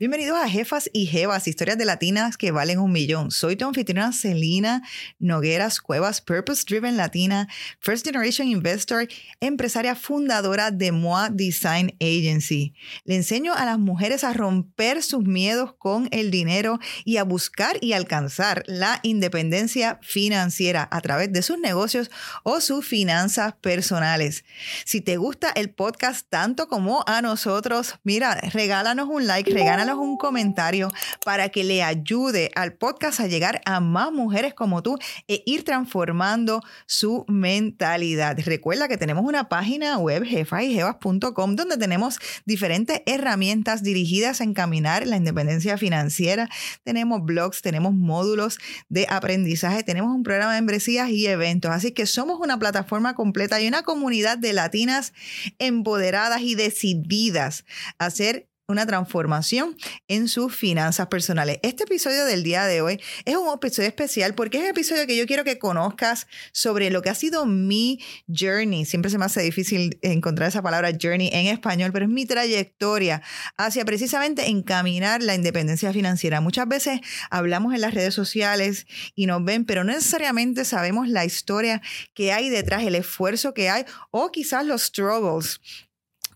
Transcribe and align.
Bienvenidos 0.00 0.38
a 0.38 0.48
Jefas 0.48 0.88
y 0.92 1.06
Jevas, 1.06 1.48
historias 1.48 1.76
de 1.76 1.84
latinas 1.84 2.36
que 2.36 2.52
valen 2.52 2.78
un 2.78 2.92
millón. 2.92 3.32
Soy 3.32 3.56
tu 3.56 3.66
anfitriona 3.66 4.12
Celina 4.12 4.80
Nogueras 5.18 5.80
Cuevas, 5.80 6.20
Purpose 6.20 6.62
Driven 6.64 6.96
Latina, 6.96 7.48
First 7.80 8.06
Generation 8.06 8.46
Investor, 8.46 9.08
empresaria 9.40 9.96
fundadora 9.96 10.70
de 10.70 10.92
MOA 10.92 11.30
Design 11.30 11.96
Agency. 12.00 12.74
Le 13.06 13.16
enseño 13.16 13.54
a 13.54 13.64
las 13.64 13.80
mujeres 13.80 14.22
a 14.22 14.32
romper 14.32 15.02
sus 15.02 15.24
miedos 15.24 15.74
con 15.76 16.06
el 16.12 16.30
dinero 16.30 16.78
y 17.04 17.16
a 17.16 17.24
buscar 17.24 17.76
y 17.80 17.92
alcanzar 17.92 18.62
la 18.68 19.00
independencia 19.02 19.98
financiera 20.00 20.86
a 20.92 21.00
través 21.00 21.32
de 21.32 21.42
sus 21.42 21.58
negocios 21.58 22.08
o 22.44 22.60
sus 22.60 22.86
finanzas 22.86 23.54
personales. 23.54 24.44
Si 24.84 25.00
te 25.00 25.16
gusta 25.16 25.50
el 25.50 25.70
podcast 25.70 26.24
tanto 26.30 26.68
como 26.68 27.02
a 27.08 27.20
nosotros, 27.20 27.96
mira, 28.04 28.36
regálanos 28.52 29.08
un 29.08 29.26
like, 29.26 29.52
regálanos 29.52 29.87
un 29.96 30.16
comentario 30.16 30.90
para 31.24 31.48
que 31.48 31.64
le 31.64 31.82
ayude 31.82 32.50
al 32.54 32.74
podcast 32.74 33.20
a 33.20 33.26
llegar 33.26 33.60
a 33.64 33.80
más 33.80 34.12
mujeres 34.12 34.54
como 34.54 34.82
tú 34.82 34.98
e 35.26 35.42
ir 35.46 35.64
transformando 35.64 36.60
su 36.86 37.24
mentalidad. 37.28 38.38
Recuerda 38.44 38.88
que 38.88 38.96
tenemos 38.96 39.24
una 39.24 39.48
página 39.48 39.98
web, 39.98 40.24
jefayjevas.com, 40.24 41.56
donde 41.56 41.76
tenemos 41.76 42.18
diferentes 42.44 43.02
herramientas 43.06 43.82
dirigidas 43.82 44.40
a 44.40 44.44
encaminar 44.44 45.06
la 45.06 45.16
independencia 45.16 45.78
financiera. 45.78 46.48
Tenemos 46.84 47.24
blogs, 47.24 47.62
tenemos 47.62 47.94
módulos 47.94 48.58
de 48.88 49.06
aprendizaje, 49.08 49.82
tenemos 49.82 50.14
un 50.14 50.22
programa 50.22 50.54
de 50.54 50.60
membresías 50.60 51.10
y 51.10 51.26
eventos. 51.26 51.70
Así 51.70 51.92
que 51.92 52.06
somos 52.06 52.40
una 52.40 52.58
plataforma 52.58 53.14
completa 53.14 53.60
y 53.60 53.68
una 53.68 53.82
comunidad 53.82 54.38
de 54.38 54.52
latinas 54.52 55.12
empoderadas 55.58 56.42
y 56.42 56.54
decididas 56.54 57.64
a 57.98 58.06
hacer 58.06 58.48
una 58.70 58.84
transformación 58.84 59.78
en 60.08 60.28
sus 60.28 60.54
finanzas 60.54 61.06
personales. 61.06 61.58
Este 61.62 61.84
episodio 61.84 62.26
del 62.26 62.42
día 62.42 62.66
de 62.66 62.82
hoy 62.82 63.00
es 63.24 63.34
un 63.34 63.48
episodio 63.50 63.88
especial 63.88 64.34
porque 64.34 64.58
es 64.58 64.64
el 64.64 64.70
episodio 64.70 65.06
que 65.06 65.16
yo 65.16 65.24
quiero 65.24 65.42
que 65.42 65.58
conozcas 65.58 66.26
sobre 66.52 66.90
lo 66.90 67.00
que 67.00 67.08
ha 67.08 67.14
sido 67.14 67.46
mi 67.46 67.98
journey. 68.28 68.84
Siempre 68.84 69.10
se 69.10 69.16
me 69.16 69.24
hace 69.24 69.40
difícil 69.40 69.98
encontrar 70.02 70.50
esa 70.50 70.60
palabra 70.60 70.90
journey 71.00 71.30
en 71.32 71.46
español, 71.46 71.92
pero 71.94 72.04
es 72.04 72.10
mi 72.10 72.26
trayectoria 72.26 73.22
hacia 73.56 73.86
precisamente 73.86 74.48
encaminar 74.50 75.22
la 75.22 75.34
independencia 75.34 75.90
financiera. 75.94 76.42
Muchas 76.42 76.68
veces 76.68 77.00
hablamos 77.30 77.72
en 77.72 77.80
las 77.80 77.94
redes 77.94 78.12
sociales 78.12 78.86
y 79.14 79.24
nos 79.24 79.42
ven, 79.42 79.64
pero 79.64 79.82
no 79.82 79.94
necesariamente 79.94 80.66
sabemos 80.66 81.08
la 81.08 81.24
historia 81.24 81.80
que 82.12 82.34
hay 82.34 82.50
detrás, 82.50 82.82
el 82.82 82.96
esfuerzo 82.96 83.54
que 83.54 83.70
hay 83.70 83.86
o 84.10 84.30
quizás 84.30 84.66
los 84.66 84.82
struggles 84.82 85.58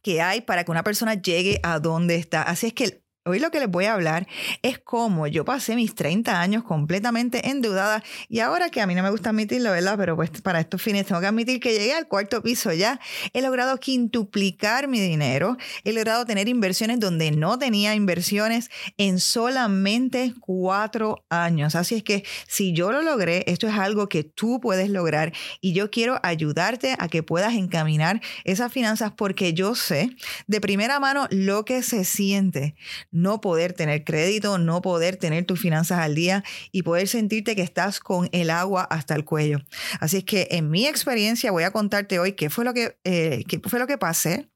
que 0.02 0.20
hay 0.20 0.40
para 0.42 0.64
que 0.64 0.70
una 0.70 0.82
persona 0.84 1.14
llegue 1.14 1.60
a 1.62 1.78
donde 1.78 2.16
está. 2.16 2.42
Así 2.42 2.68
es 2.68 2.72
que 2.74 3.01
Hoy 3.24 3.38
lo 3.38 3.52
que 3.52 3.60
les 3.60 3.68
voy 3.70 3.84
a 3.84 3.94
hablar 3.94 4.26
es 4.62 4.80
cómo 4.80 5.28
yo 5.28 5.44
pasé 5.44 5.76
mis 5.76 5.94
30 5.94 6.40
años 6.40 6.64
completamente 6.64 7.50
endeudada 7.50 8.02
y 8.28 8.40
ahora 8.40 8.68
que 8.68 8.80
a 8.80 8.86
mí 8.88 8.96
no 8.96 9.02
me 9.04 9.10
gusta 9.10 9.30
admitirlo, 9.30 9.70
¿verdad? 9.70 9.94
Pero 9.96 10.16
pues 10.16 10.30
para 10.42 10.58
estos 10.58 10.82
fines 10.82 11.06
tengo 11.06 11.20
que 11.20 11.28
admitir 11.28 11.60
que 11.60 11.72
llegué 11.72 11.94
al 11.94 12.08
cuarto 12.08 12.42
piso 12.42 12.72
ya. 12.72 12.98
He 13.32 13.40
logrado 13.40 13.78
quintuplicar 13.78 14.88
mi 14.88 14.98
dinero, 14.98 15.56
he 15.84 15.92
logrado 15.92 16.26
tener 16.26 16.48
inversiones 16.48 16.98
donde 16.98 17.30
no 17.30 17.60
tenía 17.60 17.94
inversiones 17.94 18.72
en 18.98 19.20
solamente 19.20 20.34
cuatro 20.40 21.24
años. 21.28 21.76
Así 21.76 21.94
es 21.94 22.02
que 22.02 22.24
si 22.48 22.72
yo 22.72 22.90
lo 22.90 23.02
logré, 23.02 23.44
esto 23.46 23.68
es 23.68 23.74
algo 23.74 24.08
que 24.08 24.24
tú 24.24 24.58
puedes 24.60 24.90
lograr 24.90 25.32
y 25.60 25.74
yo 25.74 25.92
quiero 25.92 26.18
ayudarte 26.24 26.96
a 26.98 27.06
que 27.06 27.22
puedas 27.22 27.54
encaminar 27.54 28.20
esas 28.42 28.72
finanzas 28.72 29.12
porque 29.16 29.54
yo 29.54 29.76
sé 29.76 30.10
de 30.48 30.60
primera 30.60 30.98
mano 30.98 31.28
lo 31.30 31.64
que 31.64 31.84
se 31.84 32.04
siente 32.04 32.74
no 33.12 33.40
poder 33.40 33.72
tener 33.74 34.04
crédito, 34.04 34.58
no 34.58 34.82
poder 34.82 35.16
tener 35.16 35.44
tus 35.44 35.60
finanzas 35.60 36.00
al 36.00 36.14
día 36.14 36.42
y 36.72 36.82
poder 36.82 37.06
sentirte 37.06 37.54
que 37.54 37.62
estás 37.62 38.00
con 38.00 38.28
el 38.32 38.50
agua 38.50 38.82
hasta 38.82 39.14
el 39.14 39.24
cuello. 39.24 39.60
Así 40.00 40.18
es 40.18 40.24
que 40.24 40.48
en 40.50 40.70
mi 40.70 40.86
experiencia 40.86 41.52
voy 41.52 41.62
a 41.62 41.70
contarte 41.70 42.18
hoy 42.18 42.32
qué 42.32 42.50
fue 42.50 42.64
lo 42.64 42.74
que, 42.74 42.96
eh, 43.04 43.44
qué 43.46 43.60
fue 43.60 43.78
lo 43.78 43.86
que 43.86 43.98
pasé 43.98 44.51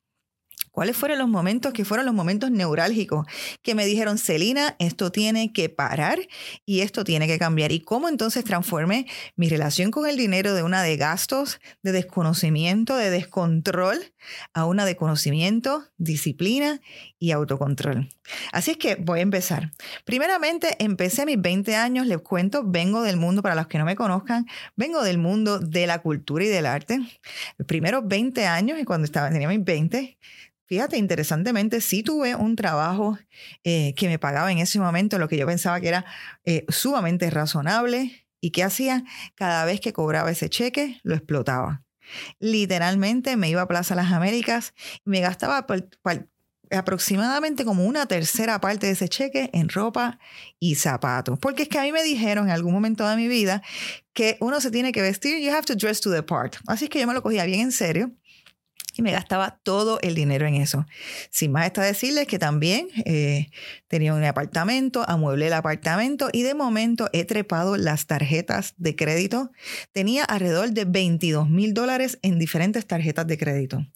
¿Cuáles 0.77 0.95
fueron 0.95 1.17
los 1.17 1.29
momentos 1.29 1.73
que 1.73 1.87
fueron 1.87 2.05
los 2.05 2.15
momentos 2.15 2.51
neurálgicos 2.51 3.27
que 3.63 3.75
me 3.75 3.87
dijeron, 3.87 4.19
Celina, 4.19 4.77
esto 4.79 5.11
tiene 5.11 5.51
que 5.51 5.71
parar 5.71 6.19
y 6.67 6.81
esto 6.81 7.03
tiene 7.03 7.27
que 7.27 7.39
cambiar? 7.39 7.73
¿Y 7.73 7.81
cómo 7.81 8.11
entonces 8.11 8.45
transformé 8.45 9.07
mi 9.37 9.49
relación 9.49 9.91
con 9.91 10.07
el 10.07 10.19
dinero 10.19 10.53
de 10.53 10.63
una 10.63 10.83
de 10.83 10.99
gastos, 10.99 11.61
de 11.83 11.93
desconocimiento, 11.93 12.95
de 12.95 13.09
descontrol, 13.09 13.97
a 14.53 14.67
una 14.67 14.85
de 14.85 14.97
conocimiento, 14.97 15.87
disciplina 15.97 16.83
y 17.19 17.31
autocontrol? 17.31 18.11
Así 18.53 18.73
es 18.73 18.77
que 18.77 18.97
voy 18.97 19.21
a 19.21 19.23
empezar. 19.23 19.73
Primeramente, 20.05 20.77
empecé 20.79 21.23
a 21.23 21.25
mis 21.25 21.41
20 21.41 21.75
años, 21.75 22.07
les 22.07 22.19
cuento, 22.19 22.65
vengo 22.65 23.01
del 23.01 23.17
mundo, 23.17 23.41
para 23.41 23.55
los 23.55 23.67
que 23.67 23.79
no 23.79 23.87
me 23.87 23.97
conozcan, 23.97 24.45
vengo 24.75 25.03
del 25.03 25.17
mundo 25.17 25.59
de 25.59 25.87
la 25.87 26.03
cultura 26.03 26.45
y 26.45 26.49
del 26.49 26.67
arte. 26.67 26.99
Los 27.57 27.67
primeros 27.67 28.07
20 28.07 28.45
años, 28.45 28.79
cuando 28.85 29.07
estaba, 29.07 29.31
tenía 29.31 29.49
mis 29.49 29.65
20, 29.65 30.19
Fíjate, 30.67 30.97
interesantemente, 30.97 31.81
sí 31.81 32.03
tuve 32.03 32.35
un 32.35 32.57
trabajo 32.57 33.19
eh, 33.63 33.95
que 33.97 34.09
me 34.09 34.19
pagaba 34.19 34.51
en 34.51 34.59
ese 34.59 34.81
momento 34.81 35.19
lo 35.19 35.29
que 35.29 35.37
yo 35.37 35.47
pensaba 35.47 35.81
que 35.81 35.89
era 35.89 36.05
eh, 36.45 36.65
sumamente 36.69 37.31
razonable. 37.31 38.27
¿Y 38.41 38.51
qué 38.51 38.65
hacía? 38.65 39.05
Cada 39.37 39.65
vez 39.65 39.81
que 39.81 39.93
cobraba 39.93 40.31
ese 40.31 40.51
cheque, 40.51 41.01
lo 41.05 41.15
explotaba. 41.15 41.85
Literalmente 42.41 43.37
me 43.37 43.49
iba 43.49 43.63
a 43.63 43.69
Plaza 43.69 43.95
Las 43.95 44.13
Américas 44.13 44.75
y 45.05 45.11
me 45.11 45.21
gastaba 45.21 45.67
aproximadamente 46.71 47.65
como 47.65 47.85
una 47.85 48.07
tercera 48.07 48.61
parte 48.61 48.87
de 48.87 48.93
ese 48.93 49.09
cheque 49.09 49.51
en 49.53 49.69
ropa 49.69 50.19
y 50.59 50.75
zapatos. 50.75 51.39
Porque 51.39 51.63
es 51.65 51.69
que 51.69 51.79
a 51.79 51.83
mí 51.83 51.93
me 51.93 52.03
dijeron 52.03 52.47
en 52.47 52.53
algún 52.53 52.73
momento 52.73 53.09
de 53.09 53.17
mi 53.17 53.29
vida 53.29 53.63
que 54.13 54.37
uno 54.41 54.61
se 54.61 54.73
tiene 54.73 54.93
que 54.93 55.03
vestir, 55.03 55.41
you 55.41 55.53
have 55.53 55.65
to 55.65 55.77
dress 55.77 56.01
to 56.01 56.13
the 56.13 56.23
part. 56.23 56.57
Así 56.67 56.89
que 56.89 57.01
yo 57.01 57.07
me 57.07 57.15
lo 57.15 57.23
cogía 57.23 57.45
bien 57.45 57.61
en 57.61 57.73
serio 57.73 58.13
y 58.97 59.03
me 59.03 59.13
gastaba 59.13 59.59
todo 59.63 59.99
el 60.01 60.15
dinero 60.15 60.47
en 60.47 60.55
eso. 60.55 60.87
Sin 61.31 61.53
más 61.53 61.67
está 61.67 61.83
decirles 61.83 62.27
que 62.27 62.39
también 62.39 62.89
eh, 63.05 63.51
tenía 63.89 64.15
un 64.15 64.25
apartamento, 64.25 65.05
amueblé 65.09 65.49
el 65.49 65.53
apartamento 65.53 66.29
y 66.33 66.43
de 66.43 66.55
momento 66.55 67.09
he 67.13 67.25
trepado 67.25 67.77
las 67.77 68.07
tarjetas 68.07 68.75
de 68.79 68.97
crédito. 68.97 69.51
Tenía 69.93 70.25
alrededor 70.25 70.71
de 70.71 70.85
22 70.87 71.49
mil 71.49 71.75
dólares 71.75 72.19
en 72.23 72.39
diferentes 72.39 72.87
tarjetas 72.87 73.27
de 73.27 73.39
crédito. 73.39 73.87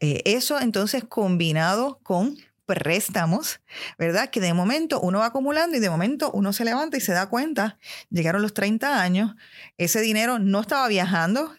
Eh, 0.00 0.22
eso 0.24 0.60
entonces 0.60 1.04
combinado 1.04 2.00
con 2.02 2.36
préstamos, 2.68 3.60
¿verdad? 3.98 4.28
Que 4.28 4.40
de 4.40 4.52
momento 4.52 5.00
uno 5.00 5.20
va 5.20 5.26
acumulando 5.26 5.76
y 5.76 5.80
de 5.80 5.88
momento 5.88 6.30
uno 6.32 6.52
se 6.52 6.66
levanta 6.66 6.98
y 6.98 7.00
se 7.00 7.12
da 7.12 7.30
cuenta, 7.30 7.78
llegaron 8.10 8.42
los 8.42 8.52
30 8.52 9.00
años, 9.00 9.34
ese 9.78 10.02
dinero 10.02 10.38
no 10.38 10.60
estaba 10.60 10.86
viajando, 10.86 11.54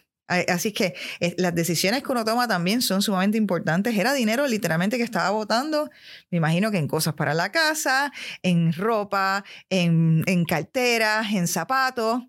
Así 0.48 0.72
que 0.72 0.94
eh, 1.18 1.34
las 1.38 1.54
decisiones 1.54 2.04
que 2.04 2.12
uno 2.12 2.24
toma 2.24 2.46
también 2.46 2.82
son 2.82 3.02
sumamente 3.02 3.36
importantes. 3.36 3.96
Era 3.96 4.14
dinero 4.14 4.46
literalmente 4.46 4.96
que 4.96 5.02
estaba 5.02 5.30
botando, 5.30 5.90
me 6.30 6.38
imagino 6.38 6.70
que 6.70 6.78
en 6.78 6.86
cosas 6.86 7.14
para 7.14 7.34
la 7.34 7.50
casa, 7.50 8.12
en 8.42 8.72
ropa, 8.72 9.44
en, 9.68 10.24
carteras, 10.44 11.32
en 11.32 11.48
zapatos, 11.48 12.22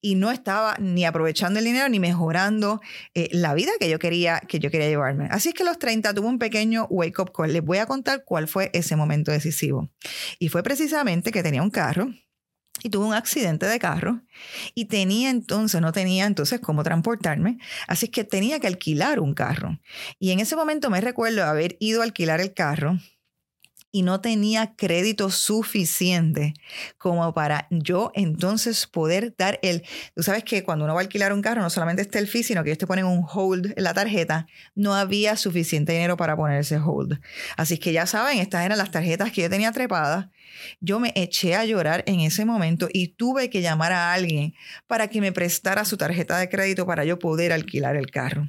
y 0.00 0.14
no 0.14 0.30
estaba 0.30 0.76
ni 0.78 1.04
aprovechando 1.04 1.58
el 1.58 1.64
dinero 1.64 1.88
ni 1.88 2.00
mejorando 2.00 2.80
eh, 3.14 3.28
la 3.32 3.54
vida 3.54 3.70
que 3.78 3.88
yo, 3.88 3.98
quería, 3.98 4.40
que 4.40 4.58
yo 4.58 4.70
quería 4.70 4.88
llevarme. 4.88 5.28
Así 5.30 5.50
es 5.50 5.54
que 5.54 5.64
los 5.64 5.78
30 5.78 6.14
tuve 6.14 6.26
un 6.26 6.38
pequeño 6.38 6.86
wake 6.90 7.18
up 7.20 7.32
call. 7.32 7.52
Les 7.52 7.62
voy 7.62 7.78
a 7.78 7.86
contar 7.86 8.24
cuál 8.24 8.48
fue 8.48 8.70
ese 8.72 8.96
momento 8.96 9.30
decisivo. 9.30 9.90
Y 10.38 10.48
fue 10.48 10.62
precisamente 10.62 11.30
que 11.30 11.42
tenía 11.42 11.62
un 11.62 11.70
carro 11.70 12.08
y 12.82 12.90
tuve 12.90 13.06
un 13.06 13.14
accidente 13.14 13.66
de 13.66 13.78
carro 13.78 14.20
y 14.74 14.86
tenía 14.86 15.30
entonces, 15.30 15.80
no 15.80 15.92
tenía 15.92 16.26
entonces 16.26 16.60
cómo 16.60 16.82
transportarme, 16.82 17.58
así 17.86 18.08
que 18.08 18.24
tenía 18.24 18.60
que 18.60 18.66
alquilar 18.66 19.20
un 19.20 19.34
carro. 19.34 19.78
Y 20.18 20.30
en 20.30 20.40
ese 20.40 20.56
momento 20.56 20.90
me 20.90 21.00
recuerdo 21.00 21.44
haber 21.44 21.76
ido 21.80 22.00
a 22.00 22.04
alquilar 22.04 22.40
el 22.40 22.54
carro 22.54 22.98
y 23.94 24.02
no 24.02 24.22
tenía 24.22 24.74
crédito 24.74 25.30
suficiente 25.30 26.54
como 26.96 27.34
para 27.34 27.68
yo 27.70 28.10
entonces 28.14 28.86
poder 28.86 29.34
dar 29.36 29.60
el... 29.62 29.82
Tú 30.16 30.22
sabes 30.22 30.44
que 30.44 30.64
cuando 30.64 30.86
uno 30.86 30.94
va 30.94 31.00
a 31.00 31.02
alquilar 31.02 31.32
un 31.34 31.42
carro 31.42 31.60
no 31.60 31.68
solamente 31.68 32.00
está 32.00 32.18
el 32.18 32.26
fee, 32.26 32.42
sino 32.42 32.64
que 32.64 32.70
ellos 32.70 32.78
te 32.78 32.86
ponen 32.86 33.04
un 33.04 33.24
hold 33.30 33.74
en 33.76 33.84
la 33.84 33.92
tarjeta. 33.92 34.46
No 34.74 34.94
había 34.94 35.36
suficiente 35.36 35.92
dinero 35.92 36.16
para 36.16 36.36
poner 36.36 36.60
ese 36.60 36.78
hold. 36.78 37.20
Así 37.58 37.76
que 37.76 37.92
ya 37.92 38.06
saben, 38.06 38.38
estas 38.38 38.64
eran 38.64 38.78
las 38.78 38.90
tarjetas 38.90 39.30
que 39.30 39.42
yo 39.42 39.50
tenía 39.50 39.70
trepadas 39.72 40.28
yo 40.80 41.00
me 41.00 41.12
eché 41.14 41.54
a 41.54 41.64
llorar 41.64 42.04
en 42.06 42.20
ese 42.20 42.44
momento 42.44 42.88
y 42.92 43.08
tuve 43.08 43.50
que 43.50 43.62
llamar 43.62 43.92
a 43.92 44.12
alguien 44.12 44.54
para 44.86 45.08
que 45.08 45.20
me 45.20 45.32
prestara 45.32 45.84
su 45.84 45.96
tarjeta 45.96 46.38
de 46.38 46.48
crédito 46.48 46.86
para 46.86 47.04
yo 47.04 47.18
poder 47.18 47.52
alquilar 47.52 47.96
el 47.96 48.10
carro. 48.10 48.48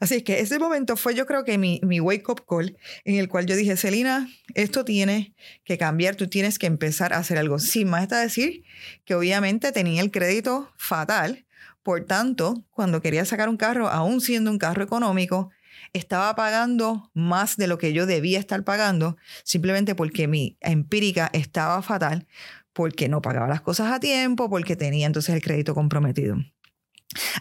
Así 0.00 0.22
que 0.22 0.40
ese 0.40 0.58
momento 0.58 0.96
fue 0.96 1.14
yo 1.14 1.26
creo 1.26 1.44
que 1.44 1.58
mi, 1.58 1.80
mi 1.82 2.00
wake-up 2.00 2.44
call 2.48 2.76
en 3.04 3.16
el 3.16 3.28
cual 3.28 3.46
yo 3.46 3.56
dije, 3.56 3.76
Celina, 3.76 4.28
esto 4.54 4.84
tiene 4.84 5.34
que 5.64 5.78
cambiar, 5.78 6.16
tú 6.16 6.28
tienes 6.28 6.58
que 6.58 6.66
empezar 6.66 7.12
a 7.12 7.18
hacer 7.18 7.38
algo. 7.38 7.58
Sin 7.58 7.88
más 7.88 8.02
está 8.02 8.20
decir 8.20 8.64
que 9.04 9.14
obviamente 9.14 9.72
tenía 9.72 10.02
el 10.02 10.10
crédito 10.10 10.72
fatal, 10.76 11.46
por 11.82 12.04
tanto, 12.04 12.64
cuando 12.70 13.00
quería 13.00 13.24
sacar 13.24 13.48
un 13.48 13.56
carro, 13.56 13.88
aún 13.88 14.20
siendo 14.20 14.50
un 14.50 14.58
carro 14.58 14.82
económico, 14.82 15.50
estaba 15.92 16.34
pagando 16.34 17.10
más 17.14 17.56
de 17.56 17.66
lo 17.66 17.78
que 17.78 17.92
yo 17.92 18.06
debía 18.06 18.38
estar 18.38 18.64
pagando, 18.64 19.16
simplemente 19.44 19.94
porque 19.94 20.28
mi 20.28 20.56
empírica 20.60 21.30
estaba 21.32 21.82
fatal, 21.82 22.26
porque 22.72 23.08
no 23.08 23.22
pagaba 23.22 23.48
las 23.48 23.60
cosas 23.60 23.92
a 23.92 24.00
tiempo, 24.00 24.48
porque 24.48 24.76
tenía 24.76 25.06
entonces 25.06 25.34
el 25.34 25.42
crédito 25.42 25.74
comprometido. 25.74 26.36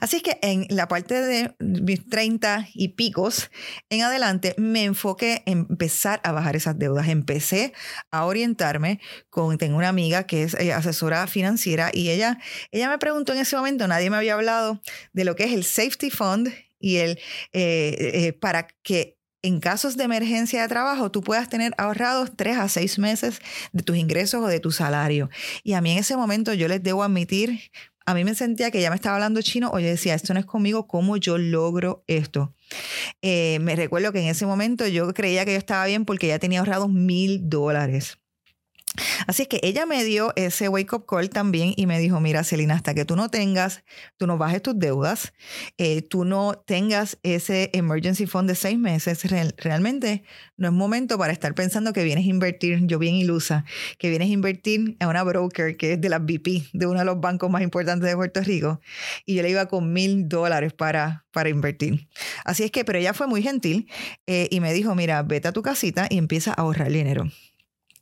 Así 0.02 0.22
que 0.22 0.40
en 0.42 0.66
la 0.70 0.88
parte 0.88 1.22
de 1.22 1.56
mis 1.60 2.08
30 2.10 2.70
y 2.74 2.90
picos 2.90 3.52
en 3.90 4.02
adelante 4.02 4.56
me 4.58 4.84
enfoqué 4.84 5.44
en 5.46 5.68
empezar 5.70 6.22
a 6.24 6.32
bajar 6.32 6.56
esas 6.56 6.80
deudas. 6.80 7.08
Empecé 7.08 7.74
a 8.10 8.26
orientarme 8.26 9.00
con, 9.30 9.60
tengo 9.60 9.78
una 9.78 9.90
amiga 9.90 10.24
que 10.24 10.42
es 10.42 10.56
eh, 10.56 10.74
asesora 10.74 11.28
financiera 11.28 11.92
y 11.94 12.10
ella, 12.10 12.40
ella 12.72 12.90
me 12.90 12.98
preguntó 12.98 13.34
en 13.34 13.40
ese 13.40 13.56
momento, 13.58 13.88
nadie 13.88 14.10
me 14.10 14.18
había 14.18 14.34
hablado 14.34 14.82
de 15.14 15.24
lo 15.24 15.36
que 15.36 15.44
es 15.44 15.54
el 15.54 15.64
Safety 15.64 16.10
Fund 16.10 16.52
y 16.80 16.98
el 16.98 17.20
eh, 17.54 17.96
eh, 18.14 18.34
para 18.34 18.68
que 18.84 19.18
en 19.42 19.60
casos 19.60 19.96
de 19.96 20.04
emergencia 20.04 20.62
de 20.62 20.68
trabajo, 20.68 21.12
tú 21.12 21.22
puedas 21.22 21.48
tener 21.50 21.74
ahorrados 21.78 22.32
tres 22.36 22.58
a 22.58 22.68
seis 22.68 23.00
meses 23.00 23.40
de 23.72 23.84
tus 23.84 23.96
ingresos 23.96 24.44
o 24.44 24.48
de 24.48 24.60
tu 24.60 24.72
salario. 24.72 25.30
Y 25.64 25.74
a 25.74 25.82
mí 25.82 25.92
en 25.92 26.00
ese 26.00 26.18
momento 26.18 26.54
yo 26.54 26.68
les 26.68 26.84
debo 26.84 27.04
admitir, 27.04 27.72
a 28.06 28.14
mí 28.14 28.24
me 28.24 28.36
sentía 28.36 28.72
que 28.72 28.82
ya 28.82 28.90
me 28.90 28.96
estaba 28.96 29.16
hablando 29.16 29.42
chino 29.42 29.70
o 29.72 29.80
yo 29.80 29.88
decía, 29.88 30.16
esto 30.16 30.34
no 30.34 30.40
es 30.40 30.46
conmigo, 30.46 30.88
¿cómo 30.88 31.16
yo 31.18 31.38
logro 31.38 32.04
esto? 32.08 32.54
Eh, 33.22 33.60
me 33.62 33.76
recuerdo 33.76 34.12
que 34.12 34.20
en 34.20 34.28
ese 34.28 34.46
momento 34.46 34.88
yo 34.88 35.14
creía 35.14 35.46
que 35.46 35.54
yo 35.54 35.58
estaba 35.58 35.86
bien 35.86 36.06
porque 36.06 36.28
ya 36.28 36.40
tenía 36.40 36.60
ahorrados 36.60 36.90
mil 36.90 37.50
dólares. 37.50 38.18
Así 39.28 39.44
es 39.44 39.48
que 39.48 39.60
ella 39.62 39.86
me 39.86 40.04
dio 40.04 40.34
ese 40.36 40.68
wake 40.68 40.94
up 40.94 41.06
call 41.06 41.30
también 41.30 41.74
y 41.76 41.86
me 41.86 42.00
dijo, 42.00 42.20
mira, 42.20 42.44
Celina, 42.44 42.74
hasta 42.74 42.96
que 42.96 43.06
tú 43.06 43.16
no 43.16 43.30
tengas, 43.30 43.84
tú 44.18 44.26
no 44.26 44.38
bajes 44.38 44.64
tus 44.64 44.78
deudas, 44.78 45.34
eh, 45.78 46.02
tú 46.02 46.26
no 46.26 46.56
tengas 46.66 47.20
ese 47.22 47.70
emergency 47.74 48.26
fund 48.26 48.50
de 48.50 48.56
seis 48.56 48.80
meses, 48.80 49.24
realmente 49.58 50.24
no 50.58 50.68
es 50.68 50.74
momento 50.74 51.18
para 51.18 51.32
estar 51.32 51.54
pensando 51.54 51.94
que 51.94 52.04
vienes 52.04 52.26
a 52.26 52.30
invertir, 52.30 52.80
yo 52.88 52.98
bien 52.98 53.16
ilusa, 53.16 53.64
que 54.00 54.10
vienes 54.10 54.30
a 54.30 54.32
invertir 54.32 54.98
a 55.00 55.08
una 55.08 55.24
broker 55.24 55.78
que 55.78 55.94
es 55.94 56.02
de 56.02 56.10
la 56.10 56.18
BP, 56.18 56.70
de 56.74 56.88
uno 56.88 57.00
de 57.00 57.06
los 57.06 57.22
bancos 57.22 57.50
más 57.50 57.62
importantes 57.62 58.10
de 58.10 58.16
Puerto 58.16 58.42
Rico, 58.42 58.82
y 59.26 59.36
yo 59.36 59.44
le 59.44 59.52
iba 59.52 59.68
con 59.68 59.94
mil 59.94 60.28
dólares 60.28 60.74
para, 60.74 61.26
para 61.32 61.50
invertir. 61.50 62.10
Así 62.44 62.64
es 62.64 62.72
que, 62.72 62.84
pero 62.84 62.98
ella 62.98 63.14
fue 63.14 63.28
muy 63.28 63.44
gentil 63.44 63.88
eh, 64.26 64.48
y 64.50 64.60
me 64.60 64.74
dijo, 64.74 64.96
mira, 64.96 65.22
vete 65.22 65.48
a 65.48 65.52
tu 65.52 65.62
casita 65.62 66.08
y 66.10 66.18
empieza 66.18 66.52
a 66.52 66.62
ahorrar 66.62 66.92
dinero. 66.92 67.30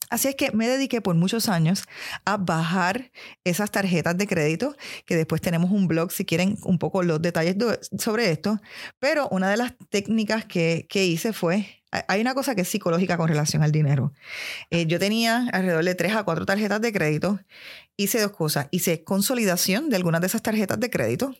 Así 0.09 0.29
es 0.29 0.35
que 0.35 0.51
me 0.51 0.67
dediqué 0.67 1.01
por 1.01 1.15
muchos 1.15 1.49
años 1.49 1.83
a 2.25 2.37
bajar 2.37 3.11
esas 3.43 3.71
tarjetas 3.71 4.17
de 4.17 4.27
crédito, 4.27 4.75
que 5.05 5.15
después 5.15 5.41
tenemos 5.41 5.71
un 5.71 5.87
blog 5.87 6.11
si 6.11 6.25
quieren 6.25 6.57
un 6.63 6.79
poco 6.79 7.03
los 7.03 7.21
detalles 7.21 7.55
sobre 7.97 8.31
esto, 8.31 8.59
pero 8.99 9.27
una 9.29 9.49
de 9.49 9.57
las 9.57 9.73
técnicas 9.89 10.45
que, 10.45 10.87
hice 10.93 11.33
fue, 11.33 11.83
hay 12.07 12.21
una 12.21 12.33
cosa 12.33 12.55
que 12.55 12.61
es 12.61 12.69
psicológica 12.69 13.17
con 13.17 13.27
relación 13.27 13.63
al 13.63 13.71
dinero. 13.71 14.13
Eh, 14.69 14.85
yo 14.87 14.99
tenía 14.99 15.47
alrededor 15.51 15.83
de 15.83 15.95
tres 15.95 16.15
a 16.15 16.23
cuatro 16.23 16.45
tarjetas 16.45 16.81
de 16.81 16.93
crédito, 16.93 17.39
hice 17.97 18.21
dos 18.21 18.31
cosas, 18.31 18.67
hice 18.71 19.03
consolidación 19.03 19.89
de 19.89 19.97
algunas 19.97 20.21
de 20.21 20.27
esas 20.27 20.41
tarjetas 20.41 20.79
de 20.79 20.89
crédito, 20.89 21.35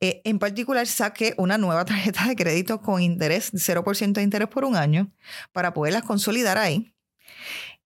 eh, 0.00 0.20
en 0.24 0.38
particular 0.38 0.86
saqué 0.86 1.34
una 1.38 1.56
nueva 1.56 1.84
tarjeta 1.86 2.26
de 2.26 2.36
crédito 2.36 2.82
con 2.82 3.00
interés, 3.00 3.52
0% 3.54 4.12
de 4.12 4.22
interés 4.22 4.48
por 4.48 4.64
un 4.64 4.76
año, 4.76 5.10
para 5.52 5.72
poderlas 5.72 6.02
consolidar 6.02 6.58
ahí. 6.58 6.92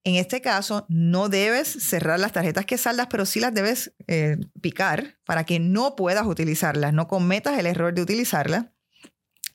En 0.07 0.15
este 0.15 0.41
caso, 0.41 0.87
no 0.89 1.29
debes 1.29 1.67
cerrar 1.67 2.21
las 2.21 2.31
tarjetas 2.31 2.65
que 2.65 2.79
saldas, 2.79 3.09
pero 3.11 3.27
sí 3.27 3.41
las 3.41 3.53
debes 3.53 3.93
eh, 4.07 4.37
picar 4.61 5.19
para 5.27 5.43
que 5.43 5.59
no 5.59 5.97
puedas 5.97 6.27
utilizarlas, 6.27 6.93
no 6.93 7.09
cometas 7.09 7.59
el 7.59 7.67
error 7.67 7.93
de 7.93 8.03
utilizarlas 8.03 8.67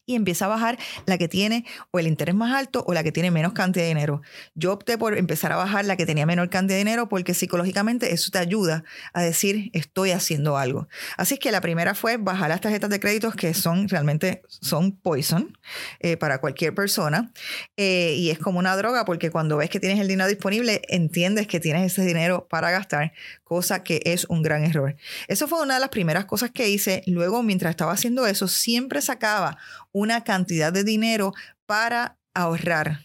y 0.05 0.15
empieza 0.15 0.45
a 0.45 0.47
bajar 0.47 0.77
la 1.05 1.17
que 1.17 1.27
tiene 1.27 1.65
o 1.91 1.99
el 1.99 2.07
interés 2.07 2.35
más 2.35 2.53
alto 2.53 2.83
o 2.87 2.93
la 2.93 3.03
que 3.03 3.11
tiene 3.11 3.31
menos 3.31 3.53
cantidad 3.53 3.83
de 3.83 3.89
dinero. 3.89 4.21
Yo 4.55 4.73
opté 4.73 4.97
por 4.97 5.17
empezar 5.17 5.51
a 5.51 5.55
bajar 5.55 5.85
la 5.85 5.95
que 5.95 6.05
tenía 6.05 6.25
menor 6.25 6.49
cantidad 6.49 6.75
de 6.75 6.83
dinero 6.83 7.09
porque 7.09 7.33
psicológicamente 7.33 8.13
eso 8.13 8.31
te 8.31 8.39
ayuda 8.39 8.83
a 9.13 9.21
decir 9.21 9.69
estoy 9.73 10.11
haciendo 10.11 10.57
algo. 10.57 10.87
Así 11.17 11.37
que 11.37 11.51
la 11.51 11.61
primera 11.61 11.95
fue 11.95 12.17
bajar 12.17 12.49
las 12.49 12.61
tarjetas 12.61 12.89
de 12.89 12.99
créditos 12.99 13.35
que 13.35 13.53
son 13.53 13.87
realmente 13.87 14.41
son 14.47 14.91
poison 14.91 15.57
eh, 15.99 16.17
para 16.17 16.39
cualquier 16.39 16.73
persona 16.73 17.31
eh, 17.77 18.15
y 18.17 18.29
es 18.29 18.39
como 18.39 18.59
una 18.59 18.75
droga 18.75 19.05
porque 19.05 19.31
cuando 19.31 19.57
ves 19.57 19.69
que 19.69 19.79
tienes 19.79 19.99
el 19.99 20.07
dinero 20.07 20.27
disponible 20.27 20.81
entiendes 20.89 21.47
que 21.47 21.59
tienes 21.59 21.91
ese 21.91 22.05
dinero 22.05 22.47
para 22.49 22.71
gastar, 22.71 23.13
cosa 23.43 23.83
que 23.83 24.01
es 24.05 24.25
un 24.25 24.41
gran 24.41 24.63
error. 24.63 24.95
Eso 25.27 25.47
fue 25.47 25.61
una 25.61 25.75
de 25.75 25.79
las 25.79 25.89
primeras 25.89 26.25
cosas 26.25 26.51
que 26.51 26.69
hice. 26.69 27.03
Luego 27.05 27.43
mientras 27.43 27.71
estaba 27.71 27.91
haciendo 27.91 28.25
eso 28.27 28.47
siempre 28.47 29.01
sacaba 29.01 29.57
una 29.91 30.23
cantidad 30.23 30.71
de 30.73 30.83
dinero 30.83 31.33
para 31.65 32.17
ahorrar. 32.33 33.01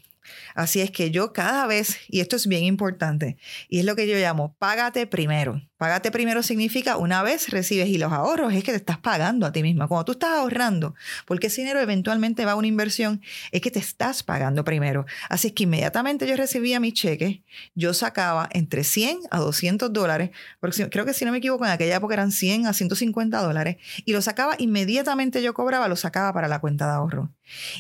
Así 0.55 0.81
es 0.81 0.91
que 0.91 1.11
yo 1.11 1.33
cada 1.33 1.67
vez, 1.67 1.99
y 2.09 2.21
esto 2.21 2.37
es 2.37 2.47
bien 2.47 2.65
importante, 2.65 3.37
y 3.69 3.79
es 3.79 3.85
lo 3.85 3.95
que 3.97 4.09
yo 4.09 4.17
llamo, 4.17 4.57
págate 4.59 5.07
primero. 5.07 5.63
Págate 5.79 6.11
primero 6.11 6.43
significa 6.43 6.97
una 6.97 7.23
vez 7.23 7.51
recibes 7.51 7.89
y 7.89 7.99
los 7.99 8.11
ahorros 8.11 8.55
es 8.55 8.65
que 8.65 8.73
te 8.73 8.79
estás 8.79 8.97
pagando 8.97 9.45
a 9.45 9.53
ti 9.53 9.63
misma. 9.63 9.87
Cuando 9.89 10.07
tú 10.07 10.13
estás 10.13 10.31
ahorrando, 10.31 10.95
porque 11.27 11.49
ese 11.49 11.61
dinero 11.61 11.81
eventualmente 11.81 12.47
va 12.47 12.53
a 12.53 12.55
una 12.55 12.67
inversión, 12.67 13.21
es 13.53 13.61
que 13.61 13.71
te 13.71 13.79
estás 13.79 14.23
pagando 14.23 14.65
primero. 14.65 15.05
Así 15.29 15.49
es 15.49 15.53
que 15.53 15.65
inmediatamente 15.65 16.27
yo 16.27 16.35
recibía 16.35 16.81
mi 16.81 16.93
cheque, 16.93 17.43
yo 17.75 17.93
sacaba 17.93 18.49
entre 18.53 18.85
100 18.85 19.19
a 19.31 19.39
200 19.39 19.93
dólares, 19.93 20.31
porque 20.61 20.89
creo 20.89 21.05
que 21.05 21.13
si 21.13 21.27
no 21.27 21.33
me 21.33 21.39
equivoco 21.39 21.67
en 21.67 21.73
aquella 21.73 21.97
época 21.97 22.15
eran 22.15 22.33
100 22.33 22.67
a 22.67 22.73
150 22.73 23.43
dólares, 23.43 23.77
y 24.07 24.15
lo 24.15 24.23
sacaba 24.23 24.55
inmediatamente 24.59 25.43
yo 25.43 25.53
cobraba, 25.53 25.89
lo 25.89 25.97
sacaba 25.97 26.33
para 26.33 26.49
la 26.49 26.59
cuenta 26.59 26.87
de 26.87 26.93
ahorro. 26.93 27.35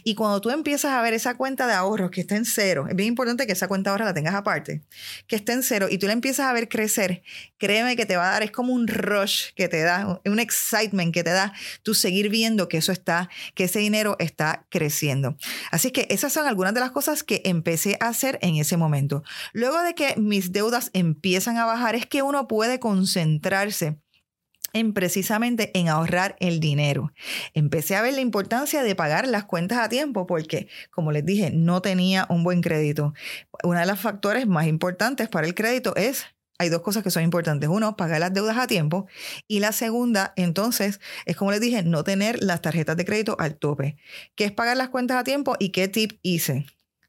Y 0.04 0.14
cuando 0.14 0.42
tú 0.42 0.50
empiezas 0.50 0.92
a 0.92 1.00
ver 1.00 1.14
esa 1.14 1.34
cuenta 1.34 1.66
de 1.66 1.72
ahorros 1.72 2.10
que 2.10 2.20
está 2.20 2.36
en 2.36 2.44
cero, 2.44 2.86
es 2.90 2.94
bien 2.94 3.08
importante 3.08 3.46
que 3.46 3.52
esa 3.52 3.68
cuenta 3.68 3.88
de 3.88 3.92
ahorros 3.92 4.08
la 4.08 4.14
tengas 4.14 4.34
aparte, 4.34 4.82
que 5.26 5.36
está 5.36 5.54
en 5.54 5.62
cero, 5.62 5.86
y 5.90 5.96
tú 5.96 6.06
la 6.06 6.12
empiezas 6.12 6.46
a 6.46 6.52
ver 6.52 6.68
crecer, 6.68 7.22
créeme 7.56 7.85
que 7.94 8.06
te 8.06 8.16
va 8.16 8.28
a 8.28 8.32
dar, 8.32 8.42
es 8.42 8.50
como 8.50 8.72
un 8.72 8.88
rush 8.88 9.52
que 9.54 9.68
te 9.68 9.82
da, 9.82 10.20
un 10.24 10.40
excitement 10.40 11.14
que 11.14 11.22
te 11.22 11.30
da 11.30 11.52
tú 11.82 11.94
seguir 11.94 12.30
viendo 12.30 12.68
que 12.68 12.78
eso 12.78 12.90
está, 12.90 13.28
que 13.54 13.64
ese 13.64 13.78
dinero 13.78 14.16
está 14.18 14.66
creciendo. 14.70 15.36
Así 15.70 15.90
que 15.90 16.06
esas 16.10 16.32
son 16.32 16.46
algunas 16.46 16.74
de 16.74 16.80
las 16.80 16.90
cosas 16.90 17.22
que 17.22 17.42
empecé 17.44 17.98
a 18.00 18.08
hacer 18.08 18.38
en 18.42 18.56
ese 18.56 18.76
momento. 18.76 19.22
Luego 19.52 19.82
de 19.82 19.94
que 19.94 20.14
mis 20.16 20.52
deudas 20.52 20.90
empiezan 20.94 21.58
a 21.58 21.66
bajar, 21.66 21.94
es 21.94 22.06
que 22.06 22.22
uno 22.22 22.48
puede 22.48 22.80
concentrarse 22.80 23.98
en 24.72 24.92
precisamente 24.92 25.70
en 25.74 25.88
ahorrar 25.88 26.36
el 26.38 26.60
dinero. 26.60 27.12
Empecé 27.54 27.96
a 27.96 28.02
ver 28.02 28.14
la 28.14 28.20
importancia 28.20 28.82
de 28.82 28.94
pagar 28.94 29.26
las 29.26 29.44
cuentas 29.44 29.78
a 29.78 29.88
tiempo 29.88 30.26
porque, 30.26 30.68
como 30.90 31.12
les 31.12 31.24
dije, 31.24 31.50
no 31.50 31.80
tenía 31.80 32.26
un 32.28 32.44
buen 32.44 32.60
crédito. 32.60 33.14
Uno 33.62 33.80
de 33.80 33.86
los 33.86 33.98
factores 33.98 34.46
más 34.46 34.66
importantes 34.66 35.28
para 35.28 35.46
el 35.46 35.54
crédito 35.54 35.96
es 35.96 36.26
hay 36.58 36.68
dos 36.68 36.82
cosas 36.82 37.02
que 37.02 37.10
son 37.10 37.22
importantes. 37.22 37.68
Uno, 37.68 37.96
pagar 37.96 38.20
las 38.20 38.32
deudas 38.32 38.56
a 38.56 38.66
tiempo. 38.66 39.06
Y 39.46 39.60
la 39.60 39.72
segunda, 39.72 40.32
entonces, 40.36 41.00
es 41.24 41.36
como 41.36 41.50
les 41.50 41.60
dije, 41.60 41.82
no 41.82 42.04
tener 42.04 42.42
las 42.42 42.62
tarjetas 42.62 42.96
de 42.96 43.04
crédito 43.04 43.36
al 43.38 43.56
tope. 43.56 43.96
¿Qué 44.34 44.44
es 44.44 44.52
pagar 44.52 44.76
las 44.76 44.88
cuentas 44.88 45.18
a 45.18 45.24
tiempo 45.24 45.56
y 45.58 45.70
qué 45.70 45.88
tip 45.88 46.18
hice? 46.22 46.66